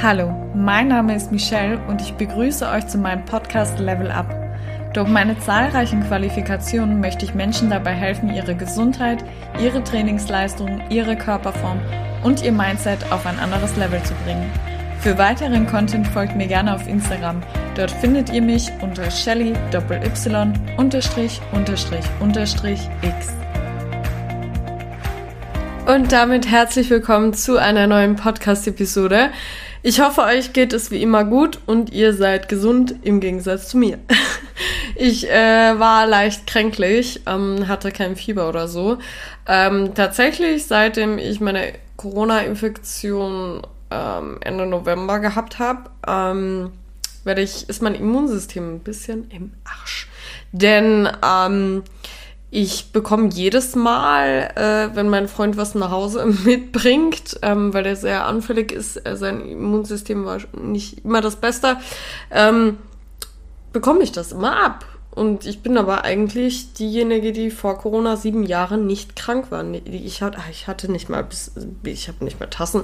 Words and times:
Hallo, 0.00 0.32
mein 0.54 0.86
Name 0.86 1.16
ist 1.16 1.32
Michelle 1.32 1.76
und 1.88 2.00
ich 2.00 2.12
begrüße 2.12 2.68
euch 2.68 2.86
zu 2.86 2.98
meinem 2.98 3.24
Podcast 3.24 3.80
Level 3.80 4.12
Up. 4.12 4.32
Durch 4.94 5.08
meine 5.08 5.36
zahlreichen 5.40 6.04
Qualifikationen 6.04 7.00
möchte 7.00 7.24
ich 7.24 7.34
Menschen 7.34 7.68
dabei 7.68 7.94
helfen, 7.94 8.32
ihre 8.32 8.54
Gesundheit, 8.54 9.24
ihre 9.60 9.82
Trainingsleistung, 9.82 10.80
ihre 10.88 11.16
Körperform 11.16 11.80
und 12.22 12.44
ihr 12.44 12.52
Mindset 12.52 13.10
auf 13.10 13.26
ein 13.26 13.40
anderes 13.40 13.76
Level 13.76 14.00
zu 14.04 14.14
bringen. 14.24 14.48
Für 15.00 15.18
weiteren 15.18 15.66
Content 15.66 16.06
folgt 16.06 16.36
mir 16.36 16.46
gerne 16.46 16.76
auf 16.76 16.86
Instagram. 16.86 17.42
Dort 17.74 17.90
findet 17.90 18.32
ihr 18.32 18.42
mich 18.42 18.70
unter 18.80 19.10
Shelly 19.10 19.54
Y 19.74 20.52
unterstrich 20.76 21.40
unterstrich 21.50 22.04
unterstrich 22.20 22.88
X. 23.02 23.32
Und 25.86 26.12
damit 26.12 26.48
herzlich 26.48 26.88
willkommen 26.88 27.34
zu 27.34 27.56
einer 27.56 27.88
neuen 27.88 28.14
Podcast-Episode. 28.14 29.30
Ich 29.82 30.00
hoffe, 30.00 30.22
euch 30.22 30.52
geht 30.52 30.72
es 30.72 30.90
wie 30.90 31.02
immer 31.02 31.24
gut 31.24 31.60
und 31.66 31.92
ihr 31.92 32.12
seid 32.12 32.48
gesund 32.48 32.96
im 33.02 33.20
Gegensatz 33.20 33.68
zu 33.68 33.78
mir. 33.78 33.98
Ich 35.00 35.30
äh, 35.30 35.78
war 35.78 36.06
leicht 36.08 36.48
kränklich, 36.48 37.20
ähm, 37.26 37.68
hatte 37.68 37.92
kein 37.92 38.16
Fieber 38.16 38.48
oder 38.48 38.66
so. 38.66 38.98
Ähm, 39.46 39.94
tatsächlich, 39.94 40.66
seitdem 40.66 41.18
ich 41.18 41.40
meine 41.40 41.74
Corona-Infektion 41.96 43.62
ähm, 43.92 44.38
Ende 44.40 44.66
November 44.66 45.20
gehabt 45.20 45.60
habe, 45.60 45.90
ähm, 46.04 46.72
werde 47.22 47.42
ich, 47.42 47.68
ist 47.68 47.80
mein 47.80 47.94
Immunsystem 47.94 48.74
ein 48.74 48.80
bisschen 48.80 49.30
im 49.30 49.52
Arsch. 49.62 50.08
Denn 50.50 51.08
ähm, 51.24 51.84
ich 52.50 52.92
bekomme 52.92 53.28
jedes 53.28 53.76
Mal, 53.76 54.50
äh, 54.54 54.96
wenn 54.96 55.08
mein 55.08 55.28
Freund 55.28 55.56
was 55.56 55.74
nach 55.74 55.90
Hause 55.90 56.24
mitbringt, 56.44 57.38
ähm, 57.42 57.74
weil 57.74 57.86
er 57.86 57.96
sehr 57.96 58.26
anfällig 58.26 58.72
ist, 58.72 58.96
äh, 59.06 59.16
sein 59.16 59.46
Immunsystem 59.46 60.24
war 60.24 60.38
nicht 60.52 61.04
immer 61.04 61.20
das 61.20 61.36
Beste, 61.36 61.76
ähm, 62.30 62.78
bekomme 63.72 64.02
ich 64.02 64.12
das 64.12 64.32
immer 64.32 64.64
ab. 64.64 64.86
Und 65.10 65.46
ich 65.46 65.62
bin 65.62 65.76
aber 65.76 66.04
eigentlich 66.04 66.74
diejenige, 66.74 67.32
die 67.32 67.50
vor 67.50 67.76
Corona 67.78 68.16
sieben 68.16 68.44
Jahre 68.44 68.78
nicht 68.78 69.16
krank 69.16 69.50
war. 69.50 69.64
Ich 69.72 70.22
hatte, 70.22 70.38
ich 70.50 70.68
hatte 70.68 70.92
nicht 70.92 71.08
mal, 71.08 71.26
ich 71.82 72.06
habe 72.06 72.24
nicht 72.24 72.38
mehr 72.38 72.50
Tassen, 72.50 72.82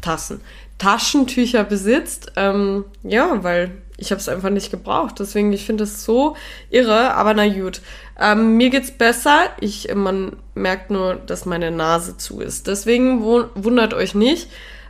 Tassen, 0.00 0.40
Taschentücher 0.78 1.64
besitzt. 1.64 2.32
Ähm, 2.36 2.84
ja, 3.02 3.42
weil 3.42 3.72
ich 3.96 4.10
habe 4.10 4.20
es 4.20 4.28
einfach 4.28 4.50
nicht 4.50 4.70
gebraucht. 4.70 5.16
Deswegen, 5.18 5.52
ich 5.52 5.64
finde 5.64 5.84
es 5.84 6.04
so 6.04 6.36
irre, 6.70 7.14
aber 7.14 7.34
na 7.34 7.48
gut. 7.48 7.80
Ähm, 8.18 8.56
mir 8.56 8.70
geht's 8.70 8.90
besser. 8.90 9.50
Ich, 9.60 9.92
man 9.94 10.36
merkt 10.54 10.90
nur, 10.90 11.14
dass 11.14 11.46
meine 11.46 11.70
Nase 11.70 12.16
zu 12.16 12.40
ist. 12.40 12.66
Deswegen 12.66 13.22
wundert 13.22 13.94
euch 13.94 14.14
nicht, 14.14 14.48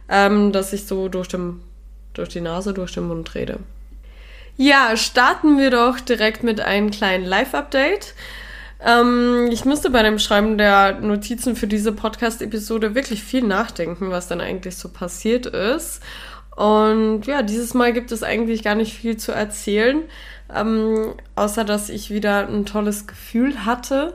ähm, 0.08 0.52
dass 0.52 0.72
ich 0.72 0.86
so 0.86 1.08
durch, 1.08 1.28
dem, 1.28 1.60
durch 2.14 2.30
die 2.30 2.40
Nase, 2.40 2.72
durch 2.72 2.92
den 2.92 3.08
Mund 3.08 3.34
rede. 3.34 3.58
Ja, 4.56 4.96
starten 4.96 5.58
wir 5.58 5.70
doch 5.70 5.98
direkt 6.00 6.44
mit 6.44 6.60
einem 6.60 6.90
kleinen 6.90 7.24
Live-Update. 7.24 8.14
Ähm, 8.84 9.48
ich 9.50 9.64
musste 9.64 9.90
bei 9.90 10.02
dem 10.02 10.18
Schreiben 10.18 10.58
der 10.58 11.00
Notizen 11.00 11.56
für 11.56 11.66
diese 11.66 11.92
Podcast-Episode 11.92 12.94
wirklich 12.94 13.22
viel 13.22 13.42
nachdenken, 13.42 14.10
was 14.10 14.28
dann 14.28 14.40
eigentlich 14.40 14.76
so 14.76 14.90
passiert 14.90 15.46
ist. 15.46 16.02
Und 16.54 17.22
ja, 17.26 17.42
dieses 17.42 17.74
Mal 17.74 17.92
gibt 17.92 18.12
es 18.12 18.22
eigentlich 18.22 18.62
gar 18.62 18.74
nicht 18.74 18.94
viel 18.94 19.16
zu 19.16 19.32
erzählen, 19.32 20.02
ähm, 20.54 21.14
außer 21.34 21.64
dass 21.64 21.88
ich 21.88 22.10
wieder 22.10 22.46
ein 22.46 22.66
tolles 22.66 23.06
Gefühl 23.06 23.64
hatte. 23.64 24.14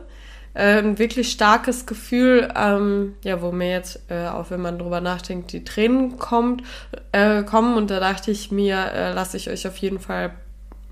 Äh, 0.54 0.80
ein 0.80 1.00
wirklich 1.00 1.32
starkes 1.32 1.86
Gefühl, 1.86 2.52
ähm, 2.56 3.16
ja, 3.24 3.42
wo 3.42 3.52
mir 3.52 3.72
jetzt, 3.72 4.02
äh, 4.10 4.28
auch 4.28 4.52
wenn 4.52 4.62
man 4.62 4.80
drüber 4.80 5.02
nachdenkt, 5.02 5.52
die 5.52 5.64
Tränen 5.64 6.18
kommt, 6.18 6.64
äh, 7.12 7.44
kommen. 7.44 7.76
Und 7.76 7.92
da 7.92 8.00
dachte 8.00 8.32
ich 8.32 8.52
mir, 8.52 8.78
äh, 8.94 9.14
lasse 9.14 9.38
ich 9.38 9.50
euch 9.50 9.68
auf 9.68 9.78
jeden 9.78 10.00
Fall 10.00 10.32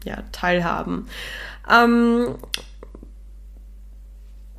ja, 0.03 0.23
teilhaben. 0.31 1.07
Ähm, 1.71 2.35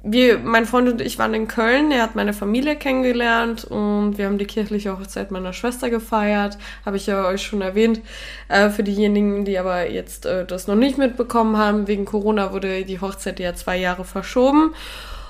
wir, 0.03 0.39
mein 0.39 0.65
Freund 0.65 0.89
und 0.89 1.01
ich 1.01 1.19
waren 1.19 1.35
in 1.35 1.49
Köln, 1.49 1.91
er 1.91 2.03
hat 2.03 2.15
meine 2.15 2.33
Familie 2.33 2.77
kennengelernt 2.77 3.65
und 3.65 4.17
wir 4.17 4.27
haben 4.27 4.39
die 4.39 4.47
kirchliche 4.47 4.97
Hochzeit 4.97 5.31
meiner 5.31 5.53
Schwester 5.53 5.91
gefeiert, 5.91 6.57
habe 6.87 6.97
ich 6.97 7.07
ja 7.07 7.27
euch 7.27 7.43
schon 7.43 7.63
erwähnt. 7.63 8.01
Äh, 8.49 8.71
für 8.71 8.85
diejenigen, 8.85 9.45
die 9.45 9.59
aber 9.59 9.91
jetzt 9.91 10.25
äh, 10.27 10.47
das 10.47 10.67
noch 10.67 10.77
nicht 10.77 10.99
mitbekommen 10.99 11.57
haben, 11.57 11.89
wegen 11.89 12.05
Corona 12.05 12.53
wurde 12.53 12.85
die 12.85 13.01
Hochzeit 13.01 13.41
ja 13.41 13.55
zwei 13.55 13.77
Jahre 13.77 14.05
verschoben 14.05 14.75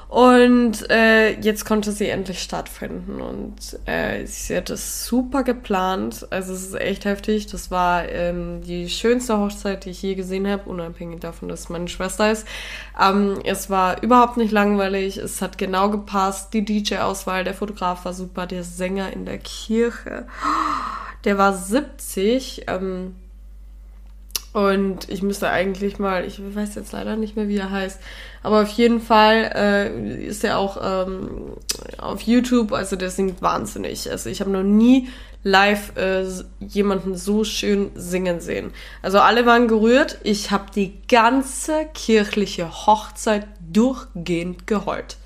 und 0.09 0.89
äh, 0.91 1.39
jetzt 1.39 1.67
konnte 1.67 1.93
sie 1.93 2.09
endlich 2.09 2.41
stattfinden 2.41 3.21
und 3.21 3.79
äh, 3.85 4.25
sie 4.25 4.57
hat 4.57 4.71
das 4.71 5.05
super 5.05 5.43
geplant. 5.43 6.27
Also 6.31 6.55
es 6.55 6.63
ist 6.63 6.81
echt 6.81 7.05
heftig. 7.05 7.47
Das 7.49 7.71
war 7.71 8.09
ähm, 8.09 8.63
die 8.63 8.89
schönste 8.89 9.39
Hochzeit, 9.39 9.85
die 9.85 9.91
ich 9.91 10.01
je 10.01 10.15
gesehen 10.15 10.49
habe, 10.49 10.71
unabhängig 10.71 11.21
davon, 11.21 11.51
dass 11.51 11.69
meine 11.69 11.89
Schwester 11.89 12.33
ist. 12.33 12.47
Ähm, 12.99 13.41
es 13.45 13.69
war 13.69 14.03
überhaupt 14.03 14.39
nicht 14.39 14.51
langweilig. 14.51 15.19
Es 15.19 15.43
hat 15.43 15.59
genau 15.59 15.91
gepasst. 15.91 16.55
Die 16.55 16.65
DJ-Auswahl, 16.65 17.45
der 17.45 17.55
Fotograf 17.55 18.07
war 18.07 18.15
super, 18.15 18.47
der 18.47 18.65
Sänger 18.65 19.13
in 19.13 19.27
der 19.27 19.39
Kirche, 19.39 20.27
der 21.25 21.37
war 21.37 21.53
70. 21.53 22.65
Ähm, 22.67 23.15
und 24.59 25.09
ich 25.09 25.23
müsste 25.23 25.51
eigentlich 25.51 25.99
mal, 25.99 26.25
ich 26.25 26.41
weiß 26.43 26.75
jetzt 26.75 26.93
leider 26.93 27.15
nicht 27.15 27.37
mehr, 27.37 27.49
wie 27.49 27.59
er 27.59 27.71
heißt, 27.71 28.01
aber 28.43 28.63
auf 28.63 28.71
jeden 28.71 29.01
Fall 29.01 29.53
äh, 29.55 30.27
ist 30.27 30.43
er 30.43 30.59
auch 30.59 30.79
ähm, 30.83 31.53
auf 31.99 32.23
YouTube, 32.23 32.73
also 32.73 32.97
der 32.97 33.11
singt 33.11 33.41
wahnsinnig. 33.41 34.11
Also 34.11 34.31
ich 34.31 34.41
habe 34.41 34.51
noch 34.51 34.65
nie 34.65 35.09
live 35.45 35.97
äh, 35.97 36.25
jemanden 36.61 37.17
so 37.17 37.45
schön 37.45 37.91
singen 37.95 38.41
sehen. 38.41 38.73
Also 39.01 39.21
alle 39.21 39.47
waren 39.47 39.69
gerührt. 39.69 40.19
Ich 40.25 40.51
habe 40.51 40.67
die 40.75 40.95
ganze 41.07 41.87
kirchliche 41.95 42.87
Hochzeit 42.87 43.47
durchgehend 43.73 44.67
geheult. 44.67 45.17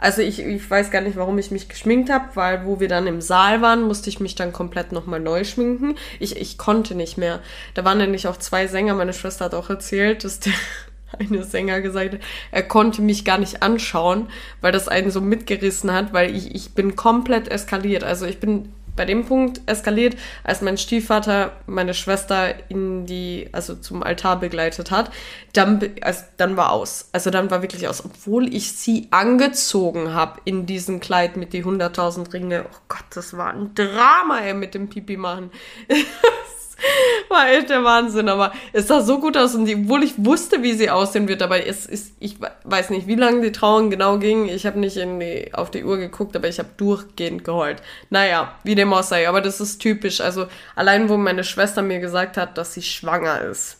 Also 0.00 0.22
ich, 0.22 0.40
ich 0.40 0.68
weiß 0.68 0.90
gar 0.90 1.02
nicht, 1.02 1.16
warum 1.16 1.36
ich 1.38 1.50
mich 1.50 1.68
geschminkt 1.68 2.10
habe, 2.10 2.30
weil 2.34 2.64
wo 2.64 2.80
wir 2.80 2.88
dann 2.88 3.06
im 3.06 3.20
Saal 3.20 3.60
waren, 3.60 3.82
musste 3.82 4.08
ich 4.08 4.18
mich 4.18 4.34
dann 4.34 4.52
komplett 4.52 4.92
nochmal 4.92 5.20
neu 5.20 5.44
schminken. 5.44 5.96
Ich, 6.18 6.36
ich 6.36 6.56
konnte 6.56 6.94
nicht 6.94 7.18
mehr. 7.18 7.40
Da 7.74 7.84
waren 7.84 7.98
nämlich 7.98 8.26
auch 8.26 8.38
zwei 8.38 8.66
Sänger. 8.66 8.94
Meine 8.94 9.12
Schwester 9.12 9.44
hat 9.44 9.54
auch 9.54 9.68
erzählt, 9.68 10.24
dass 10.24 10.40
der 10.40 10.54
eine 11.18 11.44
Sänger 11.44 11.82
gesagt 11.82 12.14
hat, 12.14 12.20
er 12.50 12.62
konnte 12.62 13.02
mich 13.02 13.26
gar 13.26 13.36
nicht 13.36 13.62
anschauen, 13.62 14.28
weil 14.62 14.72
das 14.72 14.88
einen 14.88 15.10
so 15.10 15.20
mitgerissen 15.20 15.92
hat, 15.92 16.14
weil 16.14 16.34
ich, 16.34 16.54
ich 16.54 16.74
bin 16.74 16.96
komplett 16.96 17.48
eskaliert. 17.48 18.02
Also 18.02 18.24
ich 18.24 18.40
bin 18.40 18.72
bei 18.96 19.04
dem 19.04 19.24
Punkt 19.24 19.60
eskaliert, 19.66 20.16
als 20.44 20.60
mein 20.60 20.78
Stiefvater 20.78 21.52
meine 21.66 21.94
Schwester 21.94 22.54
in 22.68 23.06
die, 23.06 23.48
also 23.52 23.74
zum 23.74 24.02
Altar 24.02 24.40
begleitet 24.40 24.90
hat, 24.90 25.10
dann, 25.52 25.80
also, 26.00 26.22
dann 26.36 26.56
war 26.56 26.72
aus. 26.72 27.08
Also 27.12 27.30
dann 27.30 27.50
war 27.50 27.62
wirklich 27.62 27.88
aus, 27.88 28.04
obwohl 28.04 28.52
ich 28.54 28.72
sie 28.72 29.08
angezogen 29.10 30.14
habe 30.14 30.40
in 30.44 30.66
diesem 30.66 31.00
Kleid 31.00 31.36
mit 31.36 31.52
die 31.52 31.64
100.000 31.64 32.32
Ringe. 32.32 32.64
Oh 32.70 32.76
Gott, 32.88 33.04
das 33.14 33.36
war 33.36 33.52
ein 33.52 33.74
Drama, 33.74 34.40
ey, 34.40 34.54
mit 34.54 34.74
dem 34.74 34.88
Pipi 34.88 35.16
machen. 35.16 35.50
war 37.28 37.50
echt 37.50 37.70
der 37.70 37.84
Wahnsinn, 37.84 38.28
aber 38.28 38.52
es 38.72 38.88
sah 38.88 39.00
so 39.00 39.18
gut 39.18 39.36
aus 39.36 39.54
und 39.54 39.68
obwohl 39.68 40.02
ich 40.02 40.14
wusste, 40.16 40.62
wie 40.62 40.72
sie 40.72 40.90
aussehen 40.90 41.28
wird, 41.28 41.42
aber 41.42 41.66
es 41.66 41.86
ist, 41.86 42.14
ich 42.20 42.36
weiß 42.64 42.90
nicht, 42.90 43.06
wie 43.06 43.14
lange 43.14 43.42
die 43.42 43.52
Trauung 43.52 43.90
genau 43.90 44.18
ging. 44.18 44.48
Ich 44.48 44.66
habe 44.66 44.78
nicht 44.78 44.96
in 44.96 45.20
die, 45.20 45.52
auf 45.52 45.70
die 45.70 45.84
Uhr 45.84 45.98
geguckt, 45.98 46.36
aber 46.36 46.48
ich 46.48 46.58
habe 46.58 46.70
durchgehend 46.76 47.44
geheult. 47.44 47.82
Naja, 48.10 48.54
wie 48.64 48.74
dem 48.74 48.92
auch 48.92 49.02
sei, 49.02 49.28
aber 49.28 49.40
das 49.40 49.60
ist 49.60 49.78
typisch. 49.78 50.20
Also 50.20 50.46
allein, 50.74 51.08
wo 51.08 51.16
meine 51.16 51.44
Schwester 51.44 51.82
mir 51.82 52.00
gesagt 52.00 52.36
hat, 52.36 52.58
dass 52.58 52.74
sie 52.74 52.82
schwanger 52.82 53.40
ist. 53.42 53.78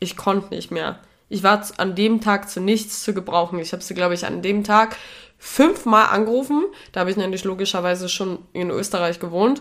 Ich 0.00 0.16
konnte 0.16 0.54
nicht 0.54 0.70
mehr. 0.70 0.98
Ich 1.28 1.42
war 1.42 1.62
an 1.78 1.94
dem 1.94 2.20
Tag 2.20 2.50
zu 2.50 2.60
nichts 2.60 3.02
zu 3.02 3.14
gebrauchen. 3.14 3.58
Ich 3.58 3.72
habe 3.72 3.82
sie, 3.82 3.94
glaube 3.94 4.14
ich, 4.14 4.26
an 4.26 4.42
dem 4.42 4.62
Tag 4.62 4.96
fünfmal 5.38 6.06
angerufen. 6.06 6.64
Da 6.92 7.00
habe 7.00 7.10
ich 7.10 7.16
nämlich 7.16 7.44
logischerweise 7.44 8.08
schon 8.08 8.38
in 8.52 8.70
Österreich 8.70 9.20
gewohnt. 9.20 9.60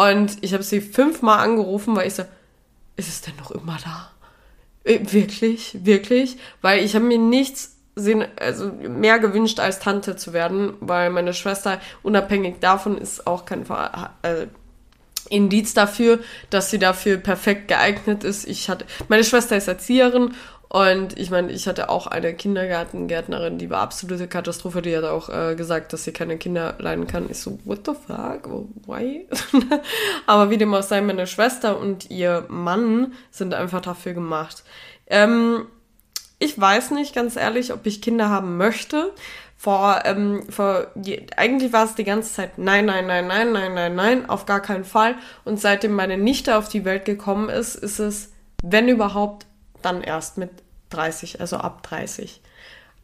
Und 0.00 0.38
ich 0.40 0.54
habe 0.54 0.62
sie 0.62 0.80
fünfmal 0.80 1.40
angerufen, 1.40 1.94
weil 1.94 2.06
ich 2.06 2.14
so, 2.14 2.22
ist 2.96 3.08
es 3.08 3.20
denn 3.20 3.36
noch 3.36 3.50
immer 3.50 3.76
da? 3.84 4.10
Äh, 4.82 5.00
wirklich, 5.12 5.84
wirklich? 5.84 6.38
Weil 6.62 6.82
ich 6.82 6.94
habe 6.94 7.04
mir 7.04 7.18
nichts 7.18 7.76
Sinn, 7.96 8.24
also 8.40 8.72
mehr 8.72 9.18
gewünscht, 9.18 9.60
als 9.60 9.78
Tante 9.78 10.16
zu 10.16 10.32
werden, 10.32 10.72
weil 10.80 11.10
meine 11.10 11.34
Schwester, 11.34 11.82
unabhängig 12.02 12.60
davon, 12.60 12.96
ist 12.96 13.26
auch 13.26 13.44
kein 13.44 13.66
äh, 14.22 14.46
Indiz 15.28 15.74
dafür, 15.74 16.20
dass 16.48 16.70
sie 16.70 16.78
dafür 16.78 17.18
perfekt 17.18 17.68
geeignet 17.68 18.24
ist. 18.24 18.48
Ich 18.48 18.70
hatte, 18.70 18.86
meine 19.08 19.22
Schwester 19.22 19.58
ist 19.58 19.68
Erzieherin 19.68 20.32
und 20.72 21.18
ich 21.18 21.32
meine, 21.32 21.50
ich 21.50 21.66
hatte 21.66 21.88
auch 21.88 22.06
eine 22.06 22.32
Kindergartengärtnerin, 22.32 23.58
die 23.58 23.70
war 23.70 23.80
absolute 23.80 24.28
Katastrophe. 24.28 24.82
Die 24.82 24.96
hat 24.96 25.02
auch 25.02 25.28
äh, 25.28 25.56
gesagt, 25.56 25.92
dass 25.92 26.04
sie 26.04 26.12
keine 26.12 26.38
Kinder 26.38 26.76
leiden 26.78 27.08
kann. 27.08 27.28
Ich 27.28 27.40
so, 27.40 27.58
what 27.64 27.80
the 27.86 27.92
fuck? 27.92 28.48
Why? 28.86 29.26
Aber 30.28 30.48
wie 30.50 30.58
dem 30.58 30.72
auch 30.72 30.84
sei, 30.84 31.00
meine 31.00 31.26
Schwester 31.26 31.76
und 31.76 32.08
ihr 32.08 32.44
Mann 32.48 33.14
sind 33.32 33.52
einfach 33.52 33.80
dafür 33.80 34.12
gemacht. 34.12 34.62
Ähm, 35.08 35.66
ich 36.38 36.58
weiß 36.58 36.92
nicht, 36.92 37.16
ganz 37.16 37.34
ehrlich, 37.34 37.72
ob 37.72 37.84
ich 37.84 38.00
Kinder 38.00 38.28
haben 38.28 38.56
möchte. 38.56 39.12
vor, 39.56 40.02
ähm, 40.04 40.44
vor 40.50 40.86
eigentlich 41.36 41.72
war 41.72 41.84
es 41.84 41.96
die 41.96 42.04
ganze 42.04 42.32
Zeit 42.32 42.58
nein, 42.58 42.86
nein, 42.86 43.08
nein, 43.08 43.26
nein, 43.26 43.50
nein, 43.50 43.74
nein, 43.74 43.94
nein, 43.96 44.30
auf 44.30 44.46
gar 44.46 44.60
keinen 44.60 44.84
Fall. 44.84 45.16
Und 45.44 45.60
seitdem 45.60 45.94
meine 45.94 46.16
Nichte 46.16 46.56
auf 46.56 46.68
die 46.68 46.84
Welt 46.84 47.06
gekommen 47.06 47.48
ist, 47.48 47.74
ist 47.74 47.98
es, 47.98 48.30
wenn 48.62 48.86
überhaupt, 48.86 49.46
dann 49.82 50.02
erst 50.02 50.38
mit 50.38 50.50
30, 50.90 51.40
also 51.40 51.56
ab 51.56 51.82
30. 51.82 52.40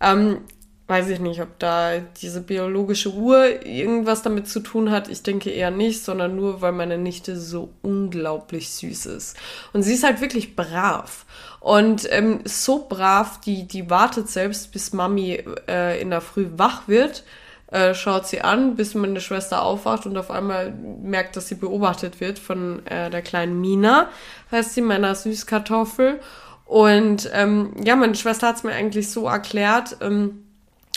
Ähm, 0.01 0.41
weiß 0.89 1.09
ich 1.09 1.19
nicht, 1.19 1.41
ob 1.41 1.59
da 1.59 1.99
diese 1.99 2.41
biologische 2.41 3.13
Uhr 3.13 3.67
irgendwas 3.67 4.23
damit 4.23 4.49
zu 4.49 4.61
tun 4.61 4.91
hat. 4.91 5.09
Ich 5.09 5.23
denke 5.23 5.51
eher 5.51 5.73
nicht, 5.73 6.05
sondern 6.05 6.37
nur, 6.37 6.61
weil 6.61 6.73
meine 6.73 6.97
Nichte 6.97 7.37
so 7.37 7.71
unglaublich 7.83 8.71
süß 8.71 9.07
ist. 9.07 9.37
Und 9.73 9.83
sie 9.83 9.95
ist 9.95 10.05
halt 10.05 10.21
wirklich 10.21 10.55
brav. 10.55 11.27
Und 11.59 12.07
ähm, 12.13 12.41
so 12.45 12.87
brav, 12.89 13.41
die, 13.41 13.67
die 13.67 13.91
wartet 13.91 14.29
selbst, 14.29 14.71
bis 14.71 14.93
Mami 14.93 15.43
äh, 15.69 16.01
in 16.01 16.11
der 16.11 16.21
Früh 16.21 16.47
wach 16.57 16.87
wird, 16.87 17.25
äh, 17.73 17.95
schaut 17.95 18.29
sie 18.29 18.43
an, 18.43 18.77
bis 18.77 18.95
meine 18.95 19.21
Schwester 19.21 19.63
aufwacht 19.63 20.07
und 20.07 20.17
auf 20.17 20.31
einmal 20.31 20.71
merkt, 20.71 21.35
dass 21.35 21.49
sie 21.49 21.57
beobachtet 21.57 22.21
wird 22.21 22.39
von 22.39 22.87
äh, 22.87 23.11
der 23.11 23.23
kleinen 23.23 23.61
Mina, 23.61 24.09
heißt 24.53 24.75
sie, 24.75 24.83
meiner 24.83 25.17
Süßkartoffel. 25.17 26.21
Und 26.67 27.31
ähm, 27.33 27.73
ja, 27.85 27.97
meine 27.97 28.15
Schwester 28.17 28.49
hat 28.49 28.57
es 28.57 28.65
mir 28.65 28.73
eigentlich 28.73 29.11
so 29.11 29.27
erklärt, 29.27 29.97
ähm, 30.01 30.45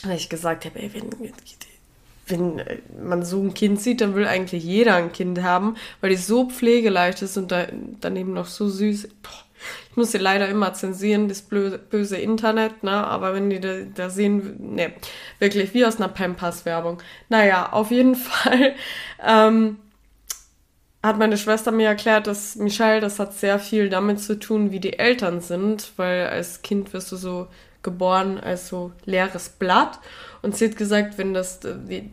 weil 0.03 0.17
ich 0.17 0.29
gesagt 0.29 0.65
habe, 0.65 0.79
ey, 0.79 0.91
wenn, 0.93 1.11
wenn 2.27 3.07
man 3.07 3.23
so 3.23 3.41
ein 3.41 3.53
Kind 3.53 3.79
sieht, 3.79 4.01
dann 4.01 4.15
will 4.15 4.25
eigentlich 4.25 4.63
jeder 4.63 4.95
ein 4.95 5.11
Kind 5.11 5.41
haben, 5.41 5.75
weil 6.01 6.09
die 6.09 6.15
so 6.15 6.49
pflegeleicht 6.49 7.21
ist 7.21 7.37
und 7.37 7.51
da, 7.51 7.67
daneben 8.01 8.33
noch 8.33 8.47
so 8.47 8.67
süß. 8.67 9.09
Boah, 9.21 9.45
ich 9.89 9.97
muss 9.97 10.11
sie 10.11 10.17
leider 10.17 10.47
immer 10.47 10.73
zensieren, 10.73 11.27
das 11.27 11.41
böse 11.41 12.17
Internet, 12.17 12.83
ne? 12.83 12.91
Aber 12.91 13.33
wenn 13.33 13.49
die 13.49 13.59
da, 13.59 13.81
da 13.93 14.09
sehen, 14.09 14.75
ne, 14.75 14.93
wirklich 15.39 15.73
wie 15.73 15.85
aus 15.85 15.97
einer 15.97 16.07
Pampers-Werbung. 16.07 17.01
Naja, 17.27 17.71
auf 17.73 17.91
jeden 17.91 18.15
Fall 18.15 18.75
ähm, 19.25 19.77
hat 21.01 21.17
meine 21.17 21.37
Schwester 21.37 21.71
mir 21.71 21.87
erklärt, 21.87 22.27
dass 22.27 22.55
Michelle, 22.55 22.99
das 22.99 23.19
hat 23.19 23.33
sehr 23.33 23.59
viel 23.59 23.89
damit 23.89 24.19
zu 24.19 24.37
tun, 24.37 24.71
wie 24.71 24.79
die 24.79 24.99
Eltern 24.99 25.39
sind, 25.39 25.93
weil 25.95 26.27
als 26.27 26.61
Kind 26.61 26.91
wirst 26.93 27.11
du 27.11 27.15
so 27.15 27.47
geboren 27.83 28.37
als 28.37 28.67
so 28.67 28.91
leeres 29.05 29.49
Blatt. 29.49 29.99
Und 30.41 30.55
sie 30.55 30.65
hat 30.65 30.75
gesagt, 30.75 31.17
wenn 31.17 31.33
das 31.33 31.61
die, 31.61 32.11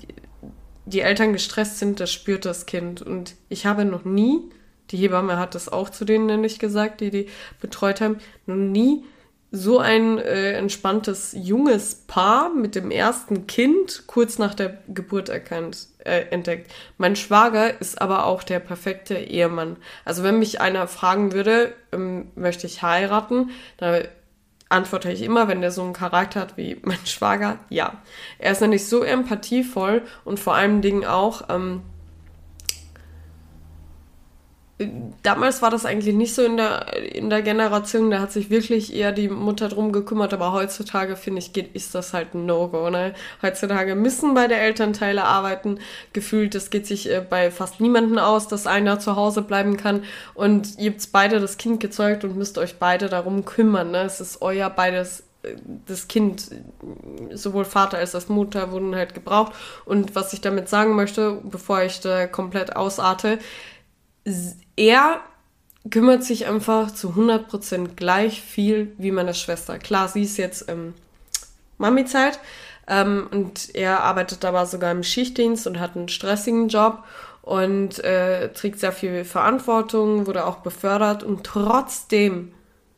die 0.84 1.00
Eltern 1.00 1.32
gestresst 1.32 1.78
sind, 1.78 1.98
das 1.98 2.12
spürt 2.12 2.44
das 2.44 2.66
Kind. 2.66 3.02
Und 3.02 3.34
ich 3.48 3.66
habe 3.66 3.84
noch 3.84 4.04
nie, 4.04 4.40
die 4.90 4.98
Hebamme 4.98 5.36
hat 5.36 5.56
das 5.56 5.68
auch 5.68 5.90
zu 5.90 6.04
denen 6.04 6.26
nämlich 6.26 6.60
gesagt, 6.60 7.00
die 7.00 7.10
die 7.10 7.26
betreut 7.60 8.00
haben, 8.00 8.18
noch 8.46 8.54
nie 8.54 9.04
so 9.56 9.78
ein 9.78 10.18
äh, 10.18 10.52
entspanntes 10.52 11.34
junges 11.36 11.94
Paar 11.94 12.50
mit 12.50 12.74
dem 12.74 12.90
ersten 12.90 13.46
Kind 13.46 14.04
kurz 14.06 14.38
nach 14.38 14.54
der 14.54 14.78
Geburt 14.88 15.28
erkannt, 15.28 15.88
äh, 16.04 16.26
entdeckt. 16.30 16.70
Mein 16.98 17.16
Schwager 17.16 17.80
ist 17.80 18.00
aber 18.00 18.26
auch 18.26 18.42
der 18.42 18.60
perfekte 18.60 19.14
Ehemann. 19.14 19.76
Also 20.04 20.22
wenn 20.22 20.38
mich 20.38 20.60
einer 20.60 20.86
fragen 20.88 21.32
würde, 21.32 21.74
ähm, 21.92 22.30
möchte 22.34 22.66
ich 22.66 22.82
heiraten, 22.82 23.50
da 23.78 24.00
antworte 24.68 25.10
ich 25.10 25.22
immer, 25.22 25.48
wenn 25.48 25.60
der 25.60 25.70
so 25.70 25.82
einen 25.82 25.92
Charakter 25.94 26.40
hat 26.40 26.56
wie 26.56 26.78
mein 26.82 27.04
Schwager, 27.06 27.58
ja. 27.70 28.02
Er 28.38 28.52
ist 28.52 28.60
nämlich 28.60 28.86
so 28.86 29.02
empathievoll 29.02 30.02
und 30.24 30.38
vor 30.38 30.54
allen 30.54 30.82
Dingen 30.82 31.04
auch, 31.06 31.48
ähm, 31.48 31.82
damals 35.22 35.62
war 35.62 35.70
das 35.70 35.86
eigentlich 35.86 36.14
nicht 36.14 36.34
so 36.34 36.42
in 36.42 36.58
der, 36.58 36.92
in 37.14 37.30
der 37.30 37.40
Generation, 37.40 38.10
da 38.10 38.20
hat 38.20 38.30
sich 38.30 38.50
wirklich 38.50 38.94
eher 38.94 39.10
die 39.10 39.28
Mutter 39.28 39.68
drum 39.68 39.90
gekümmert, 39.90 40.34
aber 40.34 40.52
heutzutage 40.52 41.16
finde 41.16 41.38
ich, 41.38 41.54
geht, 41.54 41.74
ist 41.74 41.94
das 41.94 42.12
halt 42.12 42.34
ein 42.34 42.44
No-Go. 42.44 42.90
Ne? 42.90 43.14
Heutzutage 43.40 43.94
müssen 43.94 44.34
beide 44.34 44.54
Elternteile 44.54 45.24
arbeiten. 45.24 45.78
Gefühlt, 46.12 46.54
das 46.54 46.68
geht 46.68 46.86
sich 46.86 47.10
äh, 47.10 47.24
bei 47.28 47.50
fast 47.50 47.80
niemanden 47.80 48.18
aus, 48.18 48.48
dass 48.48 48.66
einer 48.66 49.00
zu 49.00 49.16
Hause 49.16 49.40
bleiben 49.40 49.78
kann 49.78 50.04
und 50.34 50.78
ihr 50.78 50.90
habt 50.90 51.10
beide 51.10 51.40
das 51.40 51.56
Kind 51.56 51.80
gezeugt 51.80 52.24
und 52.24 52.36
müsst 52.36 52.58
euch 52.58 52.78
beide 52.78 53.08
darum 53.08 53.46
kümmern. 53.46 53.92
Ne? 53.92 54.02
Es 54.02 54.20
ist 54.20 54.42
euer 54.42 54.68
beides 54.68 55.24
äh, 55.42 55.56
das 55.86 56.06
Kind, 56.06 56.50
sowohl 57.32 57.64
Vater 57.64 57.96
als 57.96 58.14
auch 58.14 58.28
Mutter 58.28 58.72
wurden 58.72 58.94
halt 58.94 59.14
gebraucht. 59.14 59.52
Und 59.86 60.14
was 60.14 60.34
ich 60.34 60.42
damit 60.42 60.68
sagen 60.68 60.96
möchte, 60.96 61.40
bevor 61.44 61.80
ich 61.82 62.00
da 62.00 62.26
komplett 62.26 62.76
ausarte, 62.76 63.38
er 64.76 65.20
kümmert 65.90 66.24
sich 66.24 66.46
einfach 66.46 66.90
zu 66.90 67.10
100% 67.10 67.94
gleich 67.94 68.42
viel 68.42 68.92
wie 68.98 69.12
meine 69.12 69.34
Schwester. 69.34 69.78
Klar, 69.78 70.08
sie 70.08 70.22
ist 70.22 70.36
jetzt 70.36 70.68
ähm, 70.68 70.94
Mami-Zeit 71.78 72.40
ähm, 72.88 73.28
und 73.30 73.74
er 73.74 74.02
arbeitet 74.02 74.44
aber 74.44 74.66
sogar 74.66 74.90
im 74.90 75.02
Schichtdienst 75.02 75.66
und 75.66 75.78
hat 75.78 75.96
einen 75.96 76.08
stressigen 76.08 76.68
Job 76.68 77.04
und 77.42 78.02
äh, 78.02 78.52
trägt 78.52 78.80
sehr 78.80 78.92
viel 78.92 79.24
Verantwortung, 79.24 80.26
wurde 80.26 80.46
auch 80.46 80.56
befördert 80.56 81.22
und 81.22 81.44
trotzdem, 81.44 82.52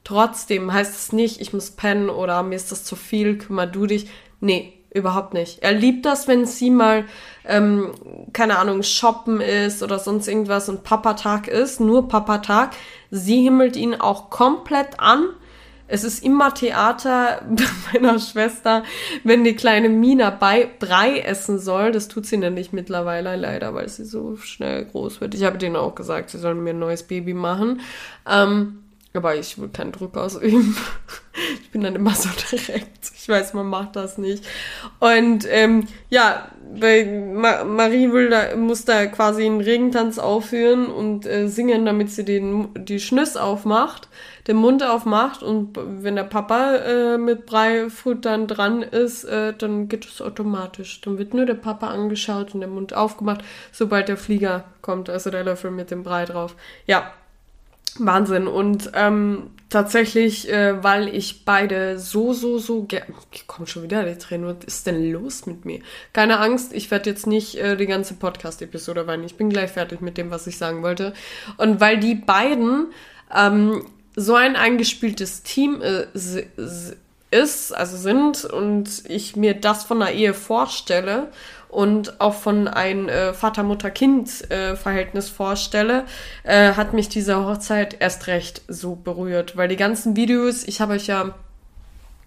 trotzdem 0.04 0.72
heißt 0.72 0.94
es 0.94 1.12
nicht, 1.12 1.40
ich 1.40 1.52
muss 1.52 1.70
pennen 1.70 2.08
oder 2.08 2.42
mir 2.42 2.56
ist 2.56 2.72
das 2.72 2.84
zu 2.84 2.96
viel, 2.96 3.36
kümmer 3.36 3.66
du 3.66 3.86
dich. 3.86 4.08
Nee, 4.40 4.77
Überhaupt 4.90 5.34
nicht. 5.34 5.62
Er 5.62 5.72
liebt 5.72 6.06
das, 6.06 6.28
wenn 6.28 6.46
sie 6.46 6.70
mal, 6.70 7.04
ähm, 7.44 7.92
keine 8.32 8.58
Ahnung, 8.58 8.82
shoppen 8.82 9.40
ist 9.40 9.82
oder 9.82 9.98
sonst 9.98 10.28
irgendwas 10.28 10.68
und 10.70 10.82
Papatag 10.82 11.46
ist, 11.46 11.78
nur 11.78 12.08
Papatag. 12.08 12.70
Sie 13.10 13.42
himmelt 13.42 13.76
ihn 13.76 13.94
auch 13.94 14.30
komplett 14.30 14.98
an. 14.98 15.28
Es 15.88 16.04
ist 16.04 16.24
immer 16.24 16.54
Theater 16.54 17.42
bei 17.48 17.64
meiner 18.00 18.18
Schwester, 18.18 18.82
wenn 19.24 19.44
die 19.44 19.56
kleine 19.56 19.90
Mina 19.90 20.30
bei 20.30 20.68
Brei 20.78 21.20
essen 21.20 21.58
soll. 21.58 21.92
Das 21.92 22.08
tut 22.08 22.24
sie 22.24 22.38
nämlich 22.38 22.72
mittlerweile 22.72 23.36
leider, 23.36 23.74
weil 23.74 23.88
sie 23.88 24.04
so 24.04 24.36
schnell 24.36 24.86
groß 24.86 25.20
wird. 25.20 25.34
Ich 25.34 25.44
habe 25.44 25.58
denen 25.58 25.76
auch 25.76 25.94
gesagt, 25.94 26.30
sie 26.30 26.38
sollen 26.38 26.64
mir 26.64 26.70
ein 26.70 26.78
neues 26.78 27.02
Baby 27.02 27.34
machen. 27.34 27.80
Ähm, 28.26 28.84
aber 29.18 29.34
ich 29.34 29.58
will 29.58 29.68
keinen 29.68 29.92
Druck 29.92 30.16
ausüben. 30.16 30.76
Ich 31.62 31.70
bin 31.70 31.82
dann 31.82 31.94
immer 31.94 32.14
so 32.14 32.28
direkt. 32.50 33.12
Ich 33.14 33.28
weiß, 33.28 33.54
man 33.54 33.68
macht 33.68 33.94
das 33.94 34.18
nicht. 34.18 34.44
Und 34.98 35.46
ähm, 35.48 35.86
ja, 36.08 36.50
Ma 36.74 37.62
Marie 37.62 38.12
will 38.12 38.28
da, 38.28 38.56
muss 38.56 38.84
da 38.84 39.06
quasi 39.06 39.44
einen 39.44 39.60
Regentanz 39.60 40.18
aufführen 40.18 40.86
und 40.86 41.26
äh, 41.26 41.46
singen, 41.46 41.86
damit 41.86 42.10
sie 42.10 42.24
den, 42.24 42.70
die 42.74 42.98
Schnüss 42.98 43.36
aufmacht, 43.36 44.08
den 44.48 44.56
Mund 44.56 44.82
aufmacht. 44.82 45.44
Und 45.44 45.78
wenn 45.78 46.16
der 46.16 46.24
Papa 46.24 46.74
äh, 46.74 47.18
mit 47.18 47.46
Breifuttern 47.46 48.48
dran 48.48 48.82
ist, 48.82 49.22
äh, 49.22 49.54
dann 49.56 49.88
geht 49.88 50.06
es 50.06 50.20
automatisch. 50.20 51.00
Dann 51.02 51.18
wird 51.18 51.34
nur 51.34 51.46
der 51.46 51.54
Papa 51.54 51.88
angeschaut 51.88 52.52
und 52.52 52.60
der 52.60 52.68
Mund 52.68 52.94
aufgemacht, 52.94 53.44
sobald 53.70 54.08
der 54.08 54.16
Flieger 54.16 54.64
kommt, 54.82 55.08
also 55.08 55.30
der 55.30 55.44
Löffel 55.44 55.70
mit 55.70 55.92
dem 55.92 56.02
Brei 56.02 56.24
drauf. 56.24 56.56
Ja, 56.86 57.12
Wahnsinn. 58.06 58.46
Und 58.46 58.90
ähm, 58.94 59.50
tatsächlich, 59.68 60.50
äh, 60.50 60.82
weil 60.82 61.14
ich 61.14 61.44
beide 61.44 61.98
so, 61.98 62.32
so, 62.32 62.58
so 62.58 62.84
gerne. 62.84 63.06
Kommt 63.46 63.68
schon 63.68 63.82
wieder 63.82 64.04
die 64.04 64.18
Tränen. 64.18 64.46
Was 64.46 64.64
ist 64.66 64.86
denn 64.86 65.12
los 65.12 65.46
mit 65.46 65.64
mir? 65.64 65.80
Keine 66.12 66.40
Angst, 66.40 66.72
ich 66.72 66.90
werde 66.90 67.10
jetzt 67.10 67.26
nicht 67.26 67.56
äh, 67.56 67.76
die 67.76 67.86
ganze 67.86 68.14
Podcast-Episode 68.14 69.06
weinen. 69.06 69.24
Ich 69.24 69.36
bin 69.36 69.50
gleich 69.50 69.70
fertig 69.70 70.00
mit 70.00 70.16
dem, 70.16 70.30
was 70.30 70.46
ich 70.46 70.58
sagen 70.58 70.82
wollte. 70.82 71.12
Und 71.56 71.80
weil 71.80 71.98
die 71.98 72.14
beiden 72.14 72.86
ähm, 73.34 73.84
so 74.16 74.34
ein 74.34 74.56
eingespieltes 74.56 75.42
Team 75.42 75.80
äh, 75.82 76.06
ist, 77.30 77.72
also 77.72 77.96
sind, 77.96 78.44
und 78.44 79.04
ich 79.06 79.36
mir 79.36 79.54
das 79.54 79.84
von 79.84 80.00
der 80.00 80.14
Ehe 80.14 80.34
vorstelle 80.34 81.28
und 81.68 82.20
auch 82.20 82.34
von 82.34 82.66
ein 82.66 83.08
äh, 83.08 83.34
Vater-Mutter-Kind-Verhältnis 83.34 85.28
äh, 85.28 85.32
vorstelle, 85.32 86.04
äh, 86.44 86.72
hat 86.72 86.94
mich 86.94 87.08
diese 87.08 87.44
Hochzeit 87.44 87.96
erst 88.00 88.26
recht 88.26 88.62
so 88.68 88.94
berührt. 88.94 89.56
Weil 89.56 89.68
die 89.68 89.76
ganzen 89.76 90.16
Videos, 90.16 90.64
ich 90.64 90.80
habe 90.80 90.94
euch 90.94 91.06
ja, 91.06 91.34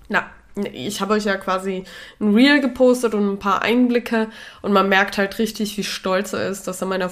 na, 0.10 0.26
ich 0.74 1.02
habe 1.02 1.14
euch 1.14 1.26
ja 1.26 1.38
quasi 1.38 1.86
ein 2.20 2.34
Reel 2.36 2.62
gepostet 2.62 3.14
und 3.14 3.34
ein 3.34 3.40
paar 3.40 3.62
Einblicke 3.62 4.28
und 4.62 4.74
man 4.74 4.90
merkt 4.90 5.18
halt 5.18 5.40
richtig, 5.40 5.78
wie 5.78 5.84
stolz 5.84 6.34
er 6.34 6.48
ist, 6.48 6.68
dass 6.68 6.82
er 6.82 6.88
meiner 6.88 7.10